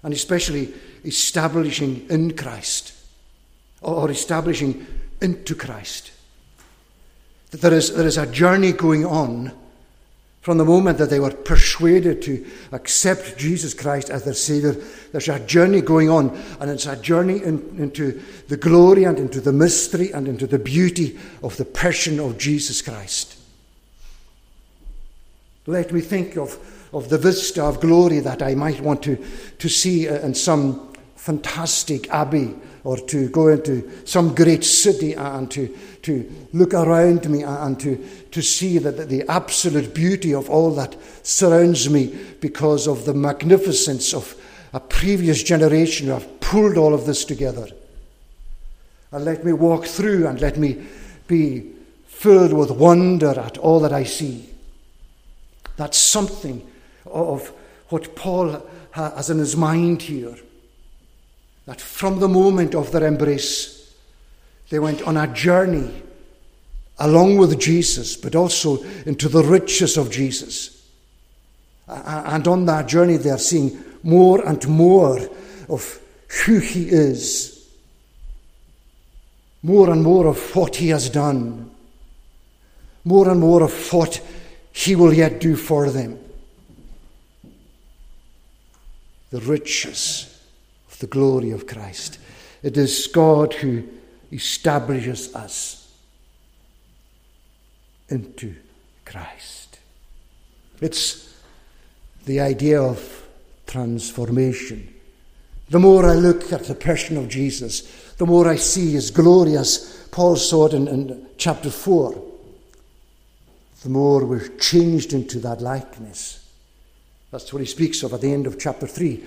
and 0.02 0.12
especially 0.12 0.72
establishing 1.04 2.06
in 2.08 2.36
Christ 2.36 2.92
or 3.80 4.10
establishing 4.10 4.86
into 5.20 5.54
Christ. 5.54 6.12
That 7.50 7.60
there 7.60 7.74
is, 7.74 7.94
there 7.94 8.06
is 8.06 8.16
a 8.16 8.26
journey 8.26 8.72
going 8.72 9.04
on 9.04 9.52
from 10.40 10.56
the 10.56 10.64
moment 10.64 10.96
that 10.98 11.10
they 11.10 11.20
were 11.20 11.32
persuaded 11.32 12.22
to 12.22 12.46
accept 12.72 13.36
Jesus 13.36 13.74
Christ 13.74 14.08
as 14.08 14.24
their 14.24 14.32
Saviour, 14.32 14.74
there's 15.12 15.28
a 15.28 15.38
journey 15.40 15.82
going 15.82 16.08
on, 16.08 16.30
and 16.60 16.70
it's 16.70 16.86
a 16.86 16.96
journey 16.96 17.42
in, 17.42 17.58
into 17.76 18.22
the 18.48 18.56
glory 18.56 19.04
and 19.04 19.18
into 19.18 19.40
the 19.40 19.52
mystery 19.52 20.10
and 20.12 20.26
into 20.26 20.46
the 20.46 20.58
beauty 20.58 21.18
of 21.42 21.58
the 21.58 21.66
person 21.66 22.18
of 22.18 22.38
Jesus 22.38 22.80
Christ. 22.80 23.36
Let 25.66 25.92
me 25.92 26.00
think 26.00 26.38
of, 26.38 26.58
of 26.94 27.10
the 27.10 27.18
vista 27.18 27.62
of 27.62 27.80
glory 27.80 28.20
that 28.20 28.42
I 28.42 28.54
might 28.54 28.80
want 28.80 29.02
to, 29.02 29.22
to 29.58 29.68
see 29.68 30.08
in 30.08 30.34
some 30.34 30.90
fantastic 31.16 32.08
abbey 32.08 32.54
or 32.84 32.96
to 32.96 33.28
go 33.28 33.48
into 33.48 33.90
some 34.06 34.34
great 34.34 34.64
city 34.64 35.14
uh, 35.14 35.38
and 35.38 35.50
to, 35.50 35.68
to 36.02 36.30
look 36.52 36.72
around 36.72 37.28
me 37.28 37.44
uh, 37.44 37.66
and 37.66 37.78
to, 37.80 37.96
to 38.30 38.42
see 38.42 38.78
that 38.78 39.08
the 39.08 39.22
absolute 39.28 39.94
beauty 39.94 40.32
of 40.32 40.48
all 40.48 40.70
that 40.74 40.96
surrounds 41.22 41.90
me 41.90 42.16
because 42.40 42.86
of 42.86 43.04
the 43.04 43.14
magnificence 43.14 44.14
of 44.14 44.34
a 44.72 44.80
previous 44.80 45.42
generation 45.42 46.06
who 46.06 46.12
have 46.12 46.40
pulled 46.40 46.78
all 46.78 46.94
of 46.94 47.06
this 47.06 47.24
together. 47.24 47.66
And 49.12 49.24
let 49.24 49.44
me 49.44 49.52
walk 49.52 49.84
through 49.84 50.26
and 50.26 50.40
let 50.40 50.56
me 50.56 50.86
be 51.26 51.72
filled 52.06 52.52
with 52.52 52.70
wonder 52.70 53.38
at 53.38 53.58
all 53.58 53.80
that 53.80 53.92
I 53.92 54.04
see. 54.04 54.48
That's 55.76 55.98
something 55.98 56.66
of 57.06 57.48
what 57.88 58.14
Paul 58.14 58.62
has 58.92 59.28
in 59.30 59.38
his 59.38 59.56
mind 59.56 60.02
here 60.02 60.36
that 61.70 61.80
from 61.80 62.18
the 62.18 62.26
moment 62.26 62.74
of 62.74 62.90
their 62.90 63.06
embrace, 63.06 63.94
they 64.70 64.80
went 64.80 65.02
on 65.02 65.16
a 65.16 65.32
journey 65.32 66.02
along 66.98 67.36
with 67.36 67.60
Jesus, 67.60 68.16
but 68.16 68.34
also 68.34 68.82
into 69.06 69.28
the 69.28 69.44
riches 69.44 69.96
of 69.96 70.10
Jesus. 70.10 70.84
And 71.86 72.48
on 72.48 72.64
that 72.64 72.88
journey, 72.88 73.18
they 73.18 73.30
are 73.30 73.38
seeing 73.38 73.84
more 74.02 74.44
and 74.44 74.66
more 74.66 75.20
of 75.68 76.00
who 76.44 76.58
He 76.58 76.88
is, 76.88 77.70
more 79.62 79.90
and 79.90 80.02
more 80.02 80.26
of 80.26 80.56
what 80.56 80.74
He 80.74 80.88
has 80.88 81.08
done, 81.08 81.70
more 83.04 83.30
and 83.30 83.38
more 83.38 83.62
of 83.62 83.92
what 83.92 84.20
He 84.72 84.96
will 84.96 85.12
yet 85.12 85.38
do 85.38 85.54
for 85.54 85.88
them. 85.88 86.18
The 89.30 89.40
riches 89.42 90.29
the 91.00 91.06
glory 91.06 91.50
of 91.50 91.66
Christ. 91.66 92.18
It 92.62 92.76
is 92.76 93.08
God 93.08 93.54
who 93.54 93.84
establishes 94.30 95.34
us 95.34 95.92
into 98.08 98.54
Christ. 99.04 99.78
It's 100.80 101.34
the 102.26 102.40
idea 102.40 102.80
of 102.80 103.26
transformation. 103.66 104.94
The 105.70 105.78
more 105.78 106.06
I 106.06 106.14
look 106.14 106.52
at 106.52 106.64
the 106.64 106.74
person 106.74 107.16
of 107.16 107.28
Jesus, 107.28 108.12
the 108.18 108.26
more 108.26 108.46
I 108.48 108.56
see 108.56 108.92
his 108.92 109.10
glory, 109.10 109.56
as 109.56 110.06
Paul 110.10 110.36
saw 110.36 110.66
it 110.66 110.74
in, 110.74 110.86
in 110.88 111.26
chapter 111.38 111.70
4, 111.70 112.22
the 113.82 113.88
more 113.88 114.24
we're 114.26 114.48
changed 114.58 115.14
into 115.14 115.38
that 115.40 115.62
likeness. 115.62 116.46
That's 117.30 117.52
what 117.52 117.60
he 117.60 117.66
speaks 117.66 118.02
of 118.02 118.12
at 118.12 118.20
the 118.20 118.32
end 118.32 118.46
of 118.46 118.58
chapter 118.58 118.86
3 118.86 119.24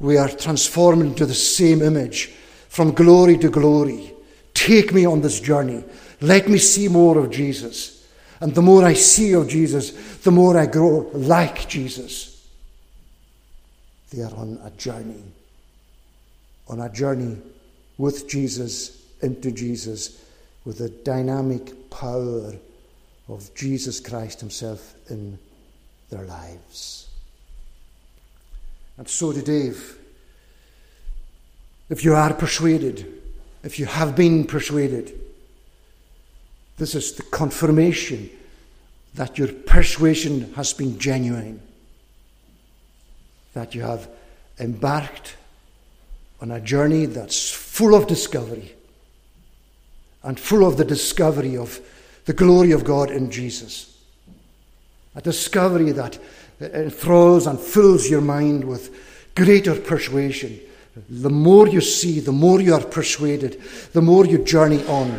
we 0.00 0.16
are 0.16 0.28
transformed 0.28 1.02
into 1.02 1.26
the 1.26 1.34
same 1.34 1.82
image 1.82 2.32
from 2.68 2.92
glory 2.92 3.36
to 3.38 3.50
glory. 3.50 4.12
Take 4.54 4.92
me 4.92 5.04
on 5.04 5.20
this 5.20 5.40
journey. 5.40 5.84
Let 6.20 6.48
me 6.48 6.58
see 6.58 6.88
more 6.88 7.18
of 7.18 7.30
Jesus. 7.30 8.06
And 8.40 8.54
the 8.54 8.62
more 8.62 8.84
I 8.84 8.94
see 8.94 9.32
of 9.32 9.48
Jesus, 9.48 10.18
the 10.18 10.30
more 10.30 10.56
I 10.56 10.66
grow 10.66 11.10
like 11.12 11.68
Jesus. 11.68 12.46
They 14.10 14.22
are 14.22 14.34
on 14.34 14.60
a 14.62 14.70
journey, 14.70 15.22
on 16.68 16.80
a 16.80 16.88
journey 16.88 17.36
with 17.98 18.28
Jesus, 18.28 19.02
into 19.20 19.50
Jesus, 19.50 20.24
with 20.64 20.78
the 20.78 20.88
dynamic 20.88 21.90
power 21.90 22.52
of 23.28 23.54
Jesus 23.54 24.00
Christ 24.00 24.40
Himself 24.40 24.94
in 25.10 25.38
their 26.10 26.24
lives. 26.24 27.07
And 28.98 29.08
so 29.08 29.32
today, 29.32 29.68
if, 29.68 29.96
if 31.88 32.04
you 32.04 32.14
are 32.14 32.34
persuaded, 32.34 33.06
if 33.62 33.78
you 33.78 33.86
have 33.86 34.16
been 34.16 34.44
persuaded, 34.44 35.18
this 36.76 36.94
is 36.94 37.12
the 37.12 37.22
confirmation 37.22 38.28
that 39.14 39.38
your 39.38 39.48
persuasion 39.48 40.52
has 40.54 40.72
been 40.72 40.98
genuine, 40.98 41.60
that 43.54 43.74
you 43.74 43.82
have 43.82 44.08
embarked 44.58 45.36
on 46.40 46.50
a 46.50 46.60
journey 46.60 47.06
that's 47.06 47.50
full 47.50 47.94
of 47.94 48.06
discovery 48.06 48.74
and 50.22 50.38
full 50.38 50.66
of 50.66 50.76
the 50.76 50.84
discovery 50.84 51.56
of 51.56 51.80
the 52.26 52.32
glory 52.32 52.72
of 52.72 52.84
God 52.84 53.10
in 53.10 53.30
Jesus. 53.30 53.96
A 55.14 55.20
discovery 55.20 55.92
that 55.92 56.18
enthralls 56.60 57.46
and 57.46 57.58
fills 57.58 58.08
your 58.08 58.20
mind 58.20 58.64
with 58.64 58.94
greater 59.34 59.74
persuasion. 59.74 60.58
The 61.08 61.30
more 61.30 61.68
you 61.68 61.80
see, 61.80 62.20
the 62.20 62.32
more 62.32 62.60
you 62.60 62.74
are 62.74 62.84
persuaded, 62.84 63.60
the 63.92 64.02
more 64.02 64.26
you 64.26 64.38
journey 64.38 64.84
on. 64.86 65.10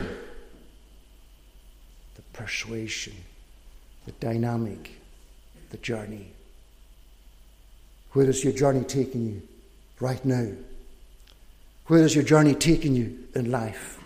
The 2.15 2.21
persuasion, 2.33 3.15
the 4.05 4.11
dynamic, 4.13 4.91
the 5.69 5.77
journey. 5.77 6.31
Where 8.13 8.29
is 8.29 8.43
your 8.43 8.53
journey 8.53 8.83
taking 8.83 9.25
you 9.25 9.41
right 9.99 10.23
now? 10.25 10.47
Where 11.87 12.03
is 12.03 12.13
your 12.13 12.23
journey 12.23 12.55
taking 12.55 12.95
you 12.95 13.17
in 13.35 13.49
life? 13.49 13.99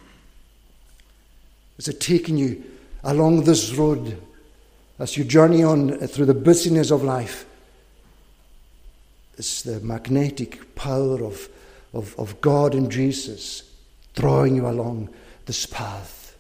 Is 1.78 1.88
it 1.88 2.00
taking 2.00 2.38
you 2.38 2.64
along 3.04 3.44
this 3.44 3.74
road 3.74 4.22
as 5.04 5.18
you 5.18 5.26
journey 5.26 5.62
on 5.62 6.02
uh, 6.02 6.08
through 6.08 6.26
the 6.26 6.34
busyness 6.34 6.90
of 6.90 7.04
life, 7.04 7.46
it's 9.38 9.62
the 9.62 9.82
magnetic 9.82 10.76
power 10.76 11.22
of, 11.22 11.50
of, 11.94 12.18
of 12.18 12.40
God 12.40 12.74
and 12.74 12.90
Jesus 12.90 13.70
drawing 14.16 14.56
you 14.56 14.66
along 14.66 15.10
this 15.46 15.66
path. 15.66 16.38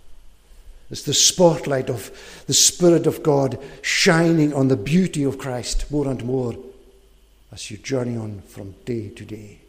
It's 0.90 1.04
the 1.04 1.14
spotlight 1.14 1.90
of 1.90 2.10
the 2.48 2.54
Spirit 2.54 3.06
of 3.06 3.22
God 3.22 3.60
shining 3.82 4.54
on 4.54 4.70
the 4.70 4.78
beauty 4.78 5.26
of 5.26 5.38
Christ 5.38 5.92
more 5.92 6.08
and 6.08 6.24
more 6.24 6.56
as 7.52 7.70
you 7.70 7.76
journey 7.76 8.16
on 8.16 8.40
from 8.48 8.76
day 8.86 9.10
to 9.10 9.26
day. 9.26 9.60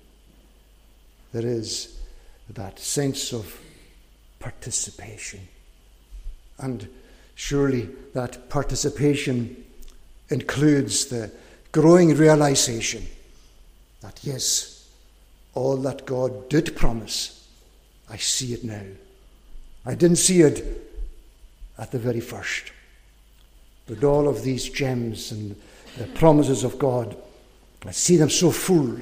There 1.33 1.44
is 1.44 1.98
that 2.48 2.78
sense 2.78 3.33
of 3.33 3.61
participation. 4.38 5.48
And 6.61 6.88
Surely 7.34 7.88
that 8.12 8.48
participation 8.48 9.64
includes 10.28 11.06
the 11.06 11.30
growing 11.72 12.16
realization 12.16 13.04
that, 14.00 14.20
yes, 14.22 14.88
all 15.54 15.76
that 15.78 16.06
God 16.06 16.48
did 16.48 16.76
promise, 16.76 17.48
I 18.08 18.16
see 18.16 18.52
it 18.54 18.64
now. 18.64 18.82
I 19.86 19.94
didn't 19.94 20.16
see 20.16 20.40
it 20.42 20.64
at 21.78 21.90
the 21.90 21.98
very 21.98 22.20
first. 22.20 22.72
But 23.86 24.04
all 24.04 24.28
of 24.28 24.42
these 24.42 24.68
gems 24.68 25.32
and 25.32 25.56
the 25.98 26.06
promises 26.06 26.64
of 26.64 26.78
God, 26.78 27.16
I 27.84 27.90
see 27.90 28.16
them 28.16 28.30
so 28.30 28.50
full, 28.50 28.96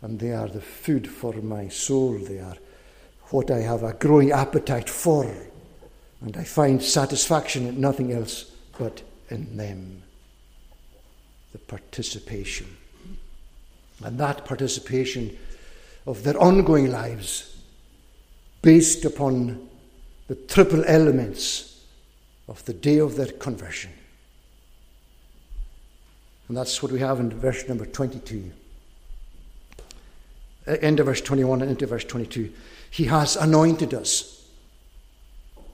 and 0.00 0.18
they 0.18 0.32
are 0.32 0.48
the 0.48 0.60
food 0.60 1.08
for 1.08 1.34
my 1.34 1.68
soul. 1.68 2.18
They 2.18 2.38
are 2.38 2.56
what 3.30 3.50
I 3.50 3.58
have 3.58 3.82
a 3.82 3.92
growing 3.92 4.32
appetite 4.32 4.88
for 4.88 5.30
And 6.22 6.36
I 6.36 6.44
find 6.44 6.82
satisfaction 6.82 7.66
in 7.66 7.80
nothing 7.80 8.12
else 8.12 8.52
but 8.78 9.02
in 9.28 9.56
them. 9.56 10.02
The 11.52 11.58
participation. 11.58 12.76
And 14.04 14.18
that 14.18 14.44
participation 14.44 15.36
of 16.06 16.22
their 16.22 16.38
ongoing 16.38 16.90
lives 16.90 17.56
based 18.62 19.04
upon 19.04 19.68
the 20.28 20.34
triple 20.34 20.84
elements 20.86 21.84
of 22.48 22.64
the 22.64 22.72
day 22.72 22.98
of 22.98 23.16
their 23.16 23.26
conversion. 23.26 23.90
And 26.48 26.56
that's 26.56 26.82
what 26.82 26.92
we 26.92 27.00
have 27.00 27.18
in 27.20 27.30
verse 27.30 27.68
number 27.68 27.86
22. 27.86 28.52
Uh, 30.66 30.70
end 30.80 31.00
of 31.00 31.06
verse 31.06 31.20
21 31.20 31.62
and 31.62 31.70
into 31.70 31.86
verse 31.86 32.04
22. 32.04 32.52
He 32.90 33.04
has 33.04 33.36
anointed 33.36 33.94
us, 33.94 34.31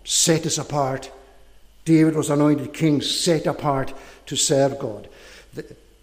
set 0.09 0.47
us 0.47 0.57
apart. 0.57 1.13
David 1.85 2.17
was 2.17 2.31
anointed 2.31 2.73
king, 2.73 3.03
set 3.03 3.47
apart 3.47 3.93
to 4.25 4.37
serve 4.37 4.79
God. 4.79 5.07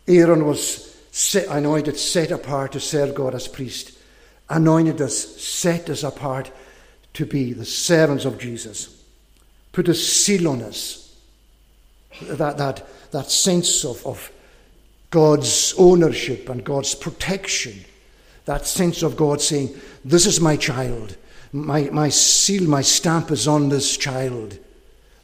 Aaron 0.07 0.45
was 0.45 0.95
set, 1.09 1.47
anointed, 1.47 1.97
set 1.97 2.29
apart 2.29 2.73
to 2.73 2.79
serve 2.79 3.15
God 3.15 3.33
as 3.33 3.47
priest. 3.47 3.93
Anointed 4.47 5.01
us, 5.01 5.41
set 5.41 5.89
us 5.89 6.03
apart 6.03 6.51
to 7.15 7.25
be 7.25 7.51
the 7.51 7.65
servants 7.65 8.25
of 8.25 8.37
Jesus. 8.37 8.95
Put 9.71 9.89
a 9.89 9.95
seal 9.95 10.49
on 10.49 10.61
us. 10.61 11.01
That, 12.21 12.59
that, 12.59 12.87
that 13.09 13.31
sense 13.31 13.83
of, 13.83 14.05
of 14.05 14.31
God's 15.09 15.73
ownership 15.79 16.47
and 16.47 16.63
God's 16.63 16.93
protection. 16.93 17.83
That 18.45 18.67
sense 18.67 19.01
of 19.01 19.17
God 19.17 19.41
saying, 19.41 19.75
This 20.03 20.27
is 20.27 20.39
my 20.39 20.57
child. 20.57 21.17
My, 21.51 21.89
my 21.91 22.09
seal, 22.09 22.67
my 22.67 22.81
stamp 22.81 23.31
is 23.31 23.47
on 23.47 23.69
this 23.69 23.97
child. 23.97 24.57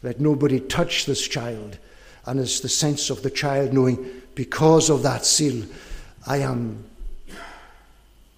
Let 0.04 0.20
nobody 0.20 0.60
touch 0.60 1.06
this 1.06 1.28
child. 1.28 1.78
And 2.26 2.40
it's 2.40 2.60
the 2.60 2.70
sense 2.70 3.10
of 3.10 3.24
the 3.24 3.30
child 3.30 3.74
knowing, 3.74 4.22
because 4.36 4.90
of 4.90 5.04
that 5.04 5.26
seal, 5.26 5.66
I 6.26 6.38
am 6.38 6.84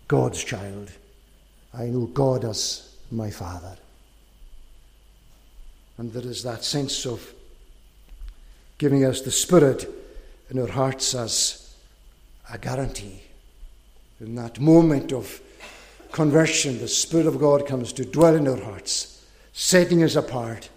God's 0.08 0.44
child. 0.44 0.92
I 1.74 1.86
know 1.86 2.06
God 2.08 2.46
as 2.46 2.96
my 3.12 3.30
Father. 3.30 3.78
And 5.98 6.12
there 6.12 6.26
is 6.26 6.44
that 6.44 6.64
sense 6.64 7.06
of 7.06 7.34
giving 8.78 9.06
us 9.06 9.22
the 9.22 9.32
Spirit 9.32 9.88
in 10.50 10.60
our 10.60 10.68
hearts 10.68 11.14
as 11.14 11.76
a 12.52 12.58
guarantee. 12.58 13.22
In 14.20 14.36
that 14.36 14.60
moment 14.60 15.12
of 15.14 15.42
conversion, 16.14 16.78
the 16.78 16.88
Spirit 16.88 17.26
of 17.26 17.40
God 17.40 17.68
comes 17.68 17.92
to 17.94 18.06
dwell 18.06 18.36
in 18.36 18.48
our 18.48 18.62
hearts, 18.62 19.26
setting 19.52 20.04
us 20.04 20.16
apart, 20.16 20.70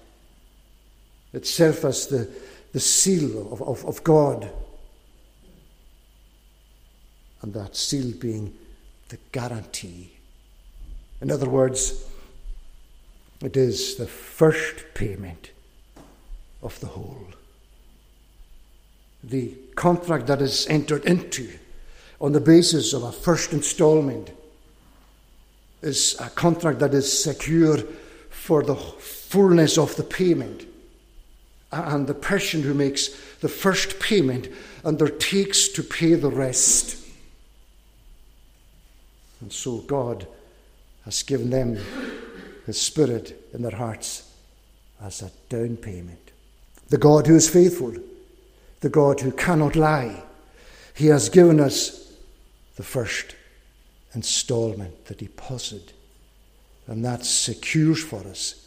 itself 1.33 1.85
as 1.85 2.07
the, 2.07 2.29
the 2.73 2.81
seal 2.81 3.53
of, 3.53 3.63
of, 3.63 3.85
of 3.85 4.03
God. 4.03 4.51
And 7.43 7.53
that 7.53 7.77
seal 7.77 8.13
being 8.19 8.55
the 9.11 9.19
guarantee. 9.31 10.11
In 11.21 11.31
other 11.31 11.49
words, 11.49 12.09
it 13.43 13.59
is 13.59 13.97
the 13.97 14.07
first 14.07 14.87
payment 14.95 15.51
of 16.63 16.81
the 16.81 16.87
whole. 16.87 17.27
The 19.23 19.55
contract 19.75 20.29
that 20.29 20.41
is 20.41 20.67
entered 20.69 21.05
into 21.05 21.51
on 22.23 22.33
the 22.33 22.41
basis 22.41 22.95
of 22.95 23.03
a 23.03 23.13
first 23.13 23.53
installment 23.53 24.31
is 25.83 26.17
a 26.21 26.31
contract 26.31 26.79
that 26.81 26.95
is 26.95 27.23
secure 27.23 27.79
for 28.31 28.63
the 28.63 28.77
fullness 28.77 29.79
of 29.79 29.95
the 29.97 30.03
payment. 30.03 30.65
And 31.73 32.07
the 32.07 32.15
person 32.15 32.63
who 32.63 32.75
makes 32.75 33.09
the 33.41 33.49
first 33.49 33.99
payment 34.01 34.49
undertakes 34.85 35.69
to 35.69 35.83
pay 35.83 36.15
the 36.15 36.31
rest. 36.31 36.97
And 39.41 39.53
so 39.53 39.79
God 39.79 40.27
has 41.05 41.23
given 41.23 41.51
them 41.51 41.79
His 42.67 42.81
Spirit 42.81 43.49
in 43.53 43.63
their 43.63 43.77
hearts 43.77 44.33
as 45.03 45.23
a 45.23 45.31
down 45.49 45.77
payment. 45.77 46.31
The 46.89 46.99
God 46.99 47.27
who 47.27 47.37
is 47.37 47.51
faithful, 47.51 47.95
the 48.81 48.89
God 48.89 49.21
who 49.21 49.33
cannot 49.33 49.77
lie, 49.77 50.23
He 50.95 51.07
has 51.09 51.29
given 51.29 51.61
us 51.61 52.13
the 52.77 52.83
first 52.83 53.35
installment, 54.17 55.05
the 55.05 55.15
deposit, 55.15 55.93
and 56.89 57.05
that 57.05 57.25
secures 57.25 58.03
for 58.03 58.27
us 58.27 58.67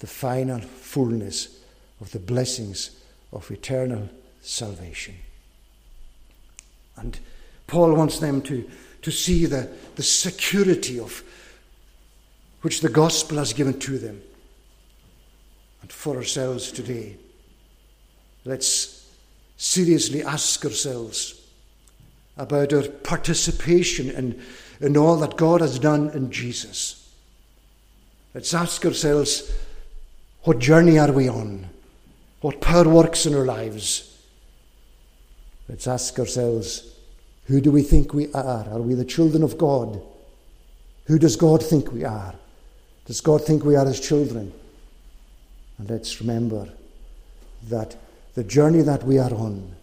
the 0.00 0.06
final 0.08 0.60
fullness 0.60 1.60
of 2.00 2.10
the 2.10 2.18
blessings 2.18 2.90
of 3.32 3.48
eternal 3.50 4.08
salvation. 4.42 5.14
And 6.96 7.18
Paul 7.68 7.94
wants 7.94 8.18
them 8.18 8.42
to 8.42 8.68
to 9.02 9.10
see 9.10 9.46
the, 9.46 9.68
the 9.96 10.02
security 10.02 10.98
of 10.98 11.22
which 12.62 12.80
the 12.80 12.88
gospel 12.88 13.38
has 13.38 13.52
given 13.52 13.78
to 13.80 13.98
them. 13.98 14.20
And 15.82 15.92
for 15.92 16.16
ourselves 16.16 16.72
today, 16.72 17.16
let's 18.44 19.08
seriously 19.56 20.22
ask 20.22 20.64
ourselves 20.64 21.40
about 22.36 22.72
our 22.72 22.82
participation 22.82 24.10
in, 24.10 24.42
in 24.80 24.96
all 24.96 25.16
that 25.16 25.36
God 25.36 25.60
has 25.60 25.78
done 25.78 26.10
in 26.10 26.30
Jesus. 26.30 27.12
Let's 28.34 28.54
ask 28.54 28.84
ourselves 28.84 29.52
what 30.42 30.58
journey 30.58 30.98
are 30.98 31.12
we 31.12 31.28
on? 31.28 31.68
What 32.40 32.60
power 32.60 32.88
works 32.88 33.26
in 33.26 33.34
our 33.34 33.44
lives? 33.44 34.16
Let's 35.68 35.86
ask 35.86 36.18
ourselves 36.18 36.94
who 37.46 37.60
do 37.60 37.70
we 37.70 37.82
think 37.82 38.12
we 38.12 38.30
are? 38.32 38.68
Are 38.70 38.80
we 38.80 38.94
the 38.94 39.04
children 39.04 39.42
of 39.42 39.58
God? 39.58 40.00
Who 41.06 41.18
does 41.18 41.36
God 41.36 41.64
think 41.64 41.90
we 41.90 42.04
are? 42.04 42.34
Does 43.06 43.22
God 43.22 43.44
think 43.44 43.64
we 43.64 43.74
are 43.74 43.86
his 43.86 44.00
children? 44.00 44.52
And 45.78 45.88
let's 45.88 46.20
remember 46.20 46.68
that 47.68 47.96
the 48.34 48.44
journey 48.44 48.82
that 48.82 49.02
we 49.02 49.18
are 49.18 49.32
on, 49.32 49.74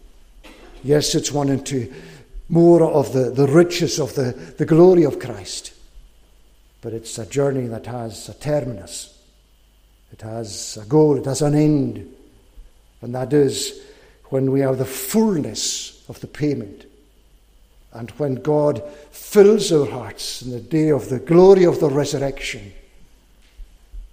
yes, 0.84 1.16
it's 1.16 1.32
one 1.32 1.48
into 1.48 1.92
more 2.48 2.82
of 2.82 3.12
the, 3.12 3.30
the 3.30 3.46
riches 3.46 3.98
of 3.98 4.14
the, 4.14 4.32
the 4.58 4.66
glory 4.66 5.04
of 5.04 5.18
Christ, 5.18 5.72
but 6.80 6.92
it's 6.92 7.18
a 7.18 7.26
journey 7.26 7.66
that 7.66 7.86
has 7.86 8.28
a 8.28 8.34
terminus. 8.34 9.12
It 10.12 10.22
has 10.22 10.78
a 10.80 10.86
goal, 10.86 11.16
it 11.16 11.24
has 11.24 11.42
an 11.42 11.54
end. 11.54 12.14
And 13.02 13.14
that 13.14 13.32
is 13.32 13.82
when 14.26 14.52
we 14.52 14.60
have 14.60 14.78
the 14.78 14.84
fullness 14.84 16.04
of 16.08 16.20
the 16.20 16.26
payment 16.26 16.86
and 17.96 18.10
when 18.12 18.36
God 18.36 18.82
fills 19.10 19.72
our 19.72 19.86
hearts 19.86 20.42
in 20.42 20.50
the 20.50 20.60
day 20.60 20.90
of 20.90 21.08
the 21.08 21.18
glory 21.18 21.64
of 21.64 21.80
the 21.80 21.88
resurrection, 21.88 22.72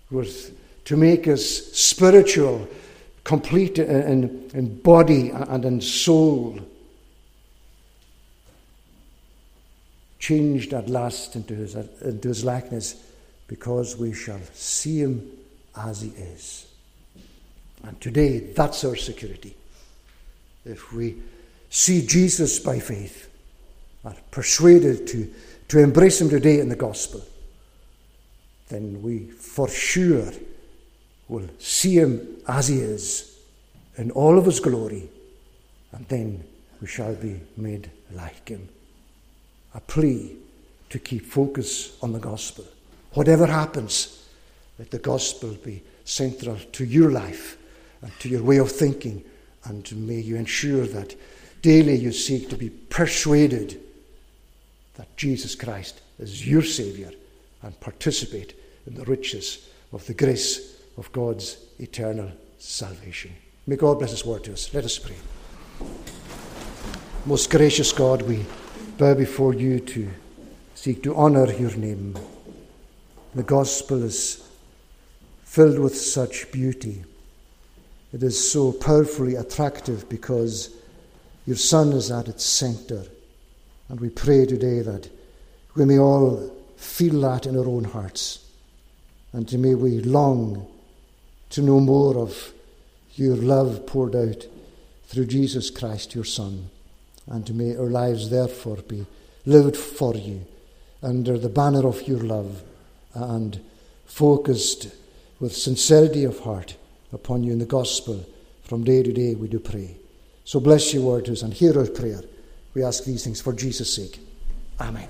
with, 0.10 0.58
to 0.86 0.96
make 0.96 1.28
us 1.28 1.44
spiritual, 1.74 2.68
complete 3.26 3.80
in, 3.80 4.50
in 4.54 4.80
body 4.82 5.32
and 5.32 5.66
in 5.66 5.82
soul, 5.82 6.60
changed 10.24 10.74
at 10.74 10.88
last 10.88 11.36
into 11.36 11.54
his, 11.54 11.76
into 11.76 12.30
his 12.30 12.46
likeness, 12.46 12.96
because 13.48 13.98
we 13.98 14.14
shall 14.14 14.40
see 14.54 15.00
him 15.00 15.30
as 15.76 16.02
he 16.02 16.10
is. 16.10 16.66
And 17.84 18.00
today, 18.00 18.40
that's 18.40 18.86
our 18.86 18.96
security. 18.96 19.54
If 20.64 20.94
we 20.94 21.18
see 21.70 22.08
Jesus 22.08 22.58
by 22.60 22.80
faith, 22.80 23.30
are 24.06 24.16
persuaded 24.32 25.08
to, 25.08 25.30
to 25.68 25.80
embrace 25.80 26.22
Him 26.22 26.30
today 26.30 26.60
in 26.60 26.70
the 26.70 26.76
gospel, 26.78 27.22
then 28.70 29.02
we 29.02 29.28
for 29.28 29.68
sure 29.68 30.32
will 31.28 31.50
see 31.60 31.96
Him 31.98 32.38
as 32.48 32.70
He 32.70 32.80
is 32.80 33.38
in 33.98 34.12
all 34.12 34.38
of 34.38 34.46
His 34.46 34.62
glory, 34.62 35.10
and 35.92 36.08
then 36.08 36.44
we 36.82 36.88
shall 36.88 37.16
be 37.16 37.42
made 37.58 37.92
like 38.14 38.48
Him. 38.48 38.70
A 39.76 39.82
plea 39.82 40.36
to 40.90 41.00
keep 41.00 41.26
focus 41.26 41.98
on 42.02 42.14
the 42.14 42.20
gospel. 42.20 42.66
Whatever 43.14 43.48
happens, 43.48 44.28
let 44.80 44.92
the 44.92 45.00
gospel 45.00 45.50
be 45.64 45.84
central 46.06 46.58
to 46.74 46.86
your 46.86 47.12
life 47.12 47.58
and 48.02 48.12
to 48.20 48.30
your 48.30 48.44
way 48.44 48.58
of 48.58 48.72
thinking, 48.72 49.24
and 49.66 50.08
may 50.08 50.20
you 50.20 50.36
ensure 50.36 50.86
that 50.88 51.16
daily 51.62 51.96
you 51.96 52.12
seek 52.12 52.50
to 52.50 52.58
be 52.58 52.70
persuaded 52.70 53.80
that 54.96 55.16
Jesus 55.18 55.56
Christ 55.56 56.02
is 56.20 56.48
your 56.48 56.62
Saviour 56.62 57.12
and 57.62 57.80
participate 57.80 58.60
in 58.86 58.96
the 58.96 59.06
riches 59.06 59.70
of 59.92 60.06
the 60.06 60.14
grace 60.14 60.82
of 60.98 61.12
God's 61.12 61.58
eternal 61.80 62.32
salvation. 62.60 63.32
May 63.66 63.78
God 63.78 64.00
bless 64.00 64.12
His 64.12 64.26
word 64.26 64.44
to 64.44 64.54
us. 64.54 64.74
Let 64.74 64.86
us 64.86 65.00
pray. 65.00 65.16
Most 67.26 67.50
gracious 67.50 67.92
God, 67.92 68.22
we 68.24 68.46
bow 68.98 69.16
before 69.16 69.54
you 69.54 69.80
to 69.80 70.10
seek 70.76 71.02
to 71.04 71.16
honour 71.16 71.52
your 71.54 71.76
name. 71.76 72.18
The 73.34 73.44
gospel 73.44 74.04
is 74.04 74.48
filled 75.44 75.80
with 75.80 75.96
such 75.96 76.52
beauty. 76.52 77.04
It 78.14 78.22
is 78.22 78.52
so 78.52 78.72
powerfully 78.72 79.36
attractive 79.36 80.08
because 80.10 80.76
your 81.48 81.56
Son 81.56 81.92
is 81.94 82.12
at 82.12 82.28
its 82.28 82.44
centre. 82.44 83.06
And 83.90 84.00
we 84.00 84.10
pray 84.10 84.46
today 84.46 84.82
that 84.82 85.10
we 85.76 85.86
may 85.86 85.98
all 85.98 86.56
feel 86.78 87.22
that 87.22 87.48
in 87.48 87.58
our 87.58 87.68
own 87.68 87.86
hearts. 87.86 88.46
And 89.32 89.52
may 89.60 89.74
we 89.74 90.02
long 90.02 90.68
to 91.50 91.62
know 91.62 91.80
more 91.80 92.18
of 92.18 92.54
your 93.16 93.36
love 93.36 93.88
poured 93.88 94.16
out 94.16 94.46
through 95.06 95.26
Jesus 95.26 95.72
Christ, 95.72 96.14
your 96.14 96.24
Son. 96.24 96.70
And 97.28 97.54
may 97.56 97.76
our 97.76 97.90
lives 97.90 98.30
therefore 98.30 98.78
be 98.88 99.06
lived 99.46 99.78
for 99.78 100.16
you 100.16 100.46
under 101.02 101.38
the 101.38 101.50
banner 101.50 101.88
of 101.88 102.08
your 102.08 102.20
love 102.20 102.64
and 103.14 103.60
focused 104.06 104.88
with 105.40 105.56
sincerity 105.56 106.24
of 106.24 106.40
heart 106.40 106.76
upon 107.12 107.44
you 107.44 107.52
in 107.52 107.60
the 107.60 107.66
gospel 107.66 108.26
from 108.64 108.84
day 108.84 109.04
to 109.04 109.12
day, 109.12 109.36
we 109.36 109.48
do 109.48 109.60
pray. 109.60 109.98
So 110.46 110.60
bless 110.60 110.94
your 110.94 111.04
word 111.04 111.26
to 111.26 111.34
us 111.34 111.42
and 111.42 111.54
hear 111.54 111.78
our 111.78 111.86
prayer. 111.86 112.22
We 112.74 112.84
ask 112.84 113.04
these 113.04 113.24
things 113.24 113.42
for 113.42 113.54
Jesus' 113.54 113.94
sake. 113.94 114.20
Amen. 114.80 115.08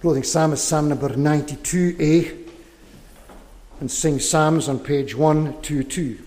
Clothing 0.00 0.22
Psalm 0.22 0.52
is 0.52 0.62
Psalm 0.62 0.88
number 0.88 1.08
92a 1.08 2.47
and 3.80 3.90
sing 3.90 4.18
Psalms 4.18 4.68
on 4.68 4.78
page 4.78 5.14
122. 5.14 6.18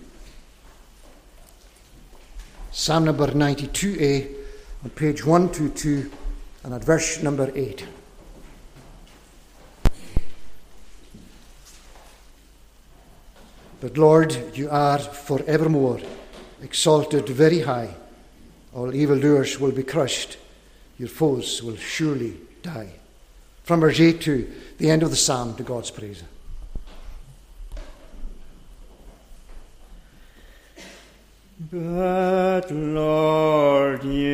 Psalm 2.70 3.04
number 3.04 3.26
92a 3.26 4.34
on 4.84 4.90
page 4.90 5.24
122 5.24 6.10
and 6.64 6.74
at 6.74 6.82
verse 6.82 7.22
number 7.22 7.50
8. 7.54 7.86
But 13.80 13.98
Lord, 13.98 14.56
you 14.56 14.70
are 14.70 14.98
forevermore 14.98 16.00
exalted 16.62 17.28
very 17.28 17.60
high. 17.60 17.94
All 18.72 18.94
evildoers 18.94 19.58
will 19.60 19.72
be 19.72 19.82
crushed, 19.82 20.38
your 20.98 21.08
foes 21.08 21.62
will 21.62 21.76
surely 21.76 22.36
die. 22.62 22.92
From 23.64 23.80
verse 23.80 24.00
8 24.00 24.20
to 24.22 24.50
the 24.78 24.90
end 24.90 25.02
of 25.02 25.10
the 25.10 25.16
psalm 25.16 25.54
to 25.56 25.62
God's 25.62 25.90
praise. 25.90 26.22
But 31.74 32.70
Lord, 32.70 34.04
you 34.04 34.31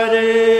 flourishing, 0.00 0.59